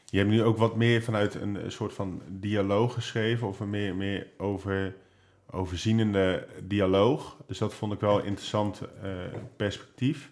je 0.05 0.19
hebt 0.19 0.31
nu 0.31 0.43
ook 0.43 0.57
wat 0.57 0.77
meer 0.77 1.03
vanuit 1.03 1.35
een 1.35 1.59
soort 1.67 1.93
van 1.93 2.23
dialoog 2.29 2.95
geschreven, 2.95 3.49
of 3.49 3.61
een 3.61 3.71
meer, 3.71 3.97
meer 3.97 4.27
over, 4.39 4.95
overzienende 5.51 6.47
dialoog. 6.63 7.37
Dus 7.47 7.59
dat 7.59 7.75
vond 7.75 7.93
ik 7.93 8.01
wel 8.01 8.19
een 8.19 8.27
interessant 8.27 8.83
perspectief. 9.57 10.31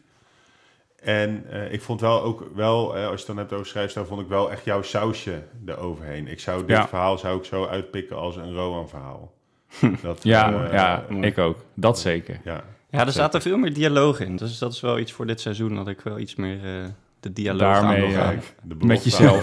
En 1.02 1.44
eh, 1.50 1.72
ik 1.72 1.82
vond 1.82 2.00
wel 2.00 2.22
ook 2.22 2.50
wel, 2.54 2.96
eh, 2.96 3.02
als 3.02 3.10
je 3.10 3.16
het 3.16 3.26
dan 3.26 3.36
hebt 3.36 3.52
over 3.52 3.66
schrijfstijl, 3.66 4.06
vond 4.06 4.20
ik 4.20 4.28
wel 4.28 4.50
echt 4.50 4.64
jouw 4.64 4.82
sausje 4.82 5.42
eroverheen. 5.66 6.28
Ik 6.28 6.40
zou 6.40 6.60
dit 6.60 6.68
Ja. 6.76 6.88
verhaal 6.88 7.18
zou 7.18 7.38
ik 7.38 7.44
zo 7.44 7.66
uitpikken 7.66 8.16
als 8.16 8.36
een 8.36 8.54
Rowan 8.54 8.88
verhaal. 8.88 9.32
Dat, 10.02 10.22
Ja, 10.22 10.64
eh, 10.66 10.72
ja 10.72 11.04
ik 11.20 11.38
ook. 11.38 11.64
Dat 11.74 11.98
zeker. 11.98 12.40
ja. 12.44 12.64
Ja, 12.90 13.06
er 13.06 13.12
zaten 13.12 13.42
veel 13.42 13.56
meer 13.56 13.72
dialoog 13.74 14.20
in. 14.20 14.36
Dus 14.36 14.58
dat 14.58 14.72
is 14.72 14.80
wel 14.80 14.98
iets 14.98 15.12
voor 15.12 15.26
dit 15.26 15.40
seizoen... 15.40 15.74
dat 15.74 15.88
ik 15.88 16.00
wel 16.00 16.18
iets 16.18 16.34
meer 16.34 16.56
eh, 16.64 16.84
de 17.20 17.32
dialoog 17.32 17.60
Daarmee, 17.60 18.18
aan 18.18 18.40
de 18.62 18.74
Met 18.74 18.78
belofte 18.78 19.08
jezelf. 19.10 19.42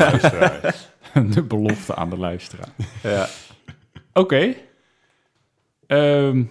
aan 1.13 1.27
de 1.27 1.33
de 1.35 1.43
belofte 1.43 1.95
aan 1.95 2.09
de 2.09 2.17
luisteraar. 2.17 2.69
Ja. 3.03 3.27
Oké. 4.13 4.53
Ehm, 5.87 6.43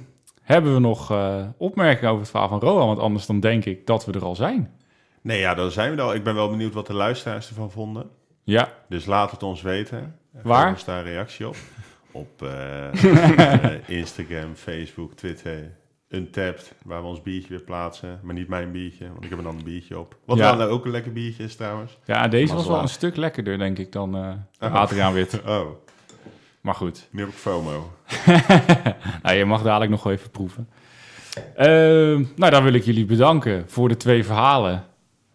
hebben 0.42 0.74
we 0.74 0.80
nog 0.80 1.10
eh, 1.10 1.44
opmerkingen 1.56 2.08
over 2.10 2.22
het 2.22 2.30
verhaal 2.30 2.48
van 2.48 2.60
Rohan? 2.60 2.86
Want 2.86 2.98
anders 2.98 3.26
dan 3.26 3.40
denk 3.40 3.64
ik 3.64 3.86
dat 3.86 4.04
we 4.06 4.12
er 4.12 4.24
al 4.24 4.36
zijn. 4.36 4.72
Nee, 5.22 5.38
ja, 5.40 5.54
dan 5.54 5.70
zijn 5.70 5.90
we 5.90 5.96
er 5.96 6.02
al. 6.02 6.14
Ik 6.14 6.24
ben 6.24 6.34
wel 6.34 6.50
benieuwd 6.50 6.74
wat 6.74 6.86
de 6.86 6.94
luisteraars 6.94 7.48
ervan 7.48 7.70
vonden. 7.70 8.10
Ja, 8.44 8.68
Dus 8.88 9.06
laat 9.06 9.30
het 9.30 9.42
ons 9.42 9.62
weten. 9.62 10.16
Waar? 10.42 10.62
Geef 10.64 10.72
ons 10.72 10.84
daar 10.84 10.98
een 10.98 11.04
reactie 11.12 11.48
op. 11.48 11.56
Op 12.14 12.42
eh, 12.42 13.64
eh, 13.64 13.88
Instagram, 13.88 14.54
Facebook, 14.54 15.14
Twitter, 15.14 15.72
Untapped, 16.08 16.74
waar 16.84 17.02
we 17.02 17.08
ons 17.08 17.22
biertje 17.22 17.48
weer 17.48 17.60
plaatsen. 17.62 18.20
Maar 18.22 18.34
niet 18.34 18.48
mijn 18.48 18.70
biertje, 18.72 19.08
want 19.12 19.24
ik 19.24 19.30
heb 19.30 19.38
een 19.38 19.46
ander 19.46 19.64
biertje 19.64 19.98
op. 19.98 20.16
Wat 20.24 20.38
Ja. 20.38 20.44
wel 20.44 20.56
nou 20.56 20.70
ook 20.70 20.84
een 20.84 20.90
lekker 20.90 21.12
biertje 21.12 21.44
is 21.44 21.56
trouwens. 21.56 21.98
ja 22.04 22.28
deze 22.28 22.54
was 22.54 22.66
wel 22.66 22.80
een 22.82 22.88
stuk 22.88 23.16
lekkerder, 23.16 23.58
denk 23.58 23.78
ik, 23.78 23.92
dan 23.92 24.16
eh 24.16 24.68
Oh. 24.68 24.74
Adriaan 24.74 25.12
Wit. 25.12 25.40
Oh, 25.46 25.66
Maar 26.60 26.74
goed. 26.74 27.08
nu 27.10 27.20
heb 27.20 27.28
ik 27.28 27.34
FOMO. 27.34 27.92
Nou, 29.22 29.36
je 29.36 29.44
mag 29.44 29.62
dadelijk 29.62 29.90
nog 29.90 30.02
wel 30.02 30.12
even 30.12 30.30
proeven. 30.30 30.68
Ehm, 31.56 32.24
nou, 32.36 32.50
dan 32.50 32.62
wil 32.64 32.72
ik 32.74 32.84
jullie 32.84 33.04
bedanken 33.04 33.64
voor 33.66 33.88
de 33.88 33.96
twee 33.96 34.24
verhalen. 34.24 34.84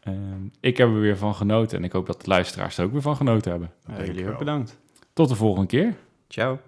Ehm, 0.07 0.47
ik 0.59 0.77
heb 0.77 0.87
er 0.87 0.99
weer 0.99 1.17
van 1.17 1.35
genoten 1.35 1.77
en 1.77 1.83
ik 1.83 1.91
hoop 1.91 2.05
dat 2.05 2.21
de 2.21 2.27
luisteraars 2.27 2.77
er 2.77 2.85
ook 2.85 2.91
weer 2.91 3.01
van 3.01 3.15
genoten 3.15 3.51
hebben. 3.51 3.71
Jullie 4.05 4.21
ook 4.21 4.29
wel. 4.29 4.37
bedankt. 4.37 4.79
Tot 5.13 5.29
de 5.29 5.35
volgende 5.35 5.67
keer. 5.67 5.95
Ciao. 6.27 6.59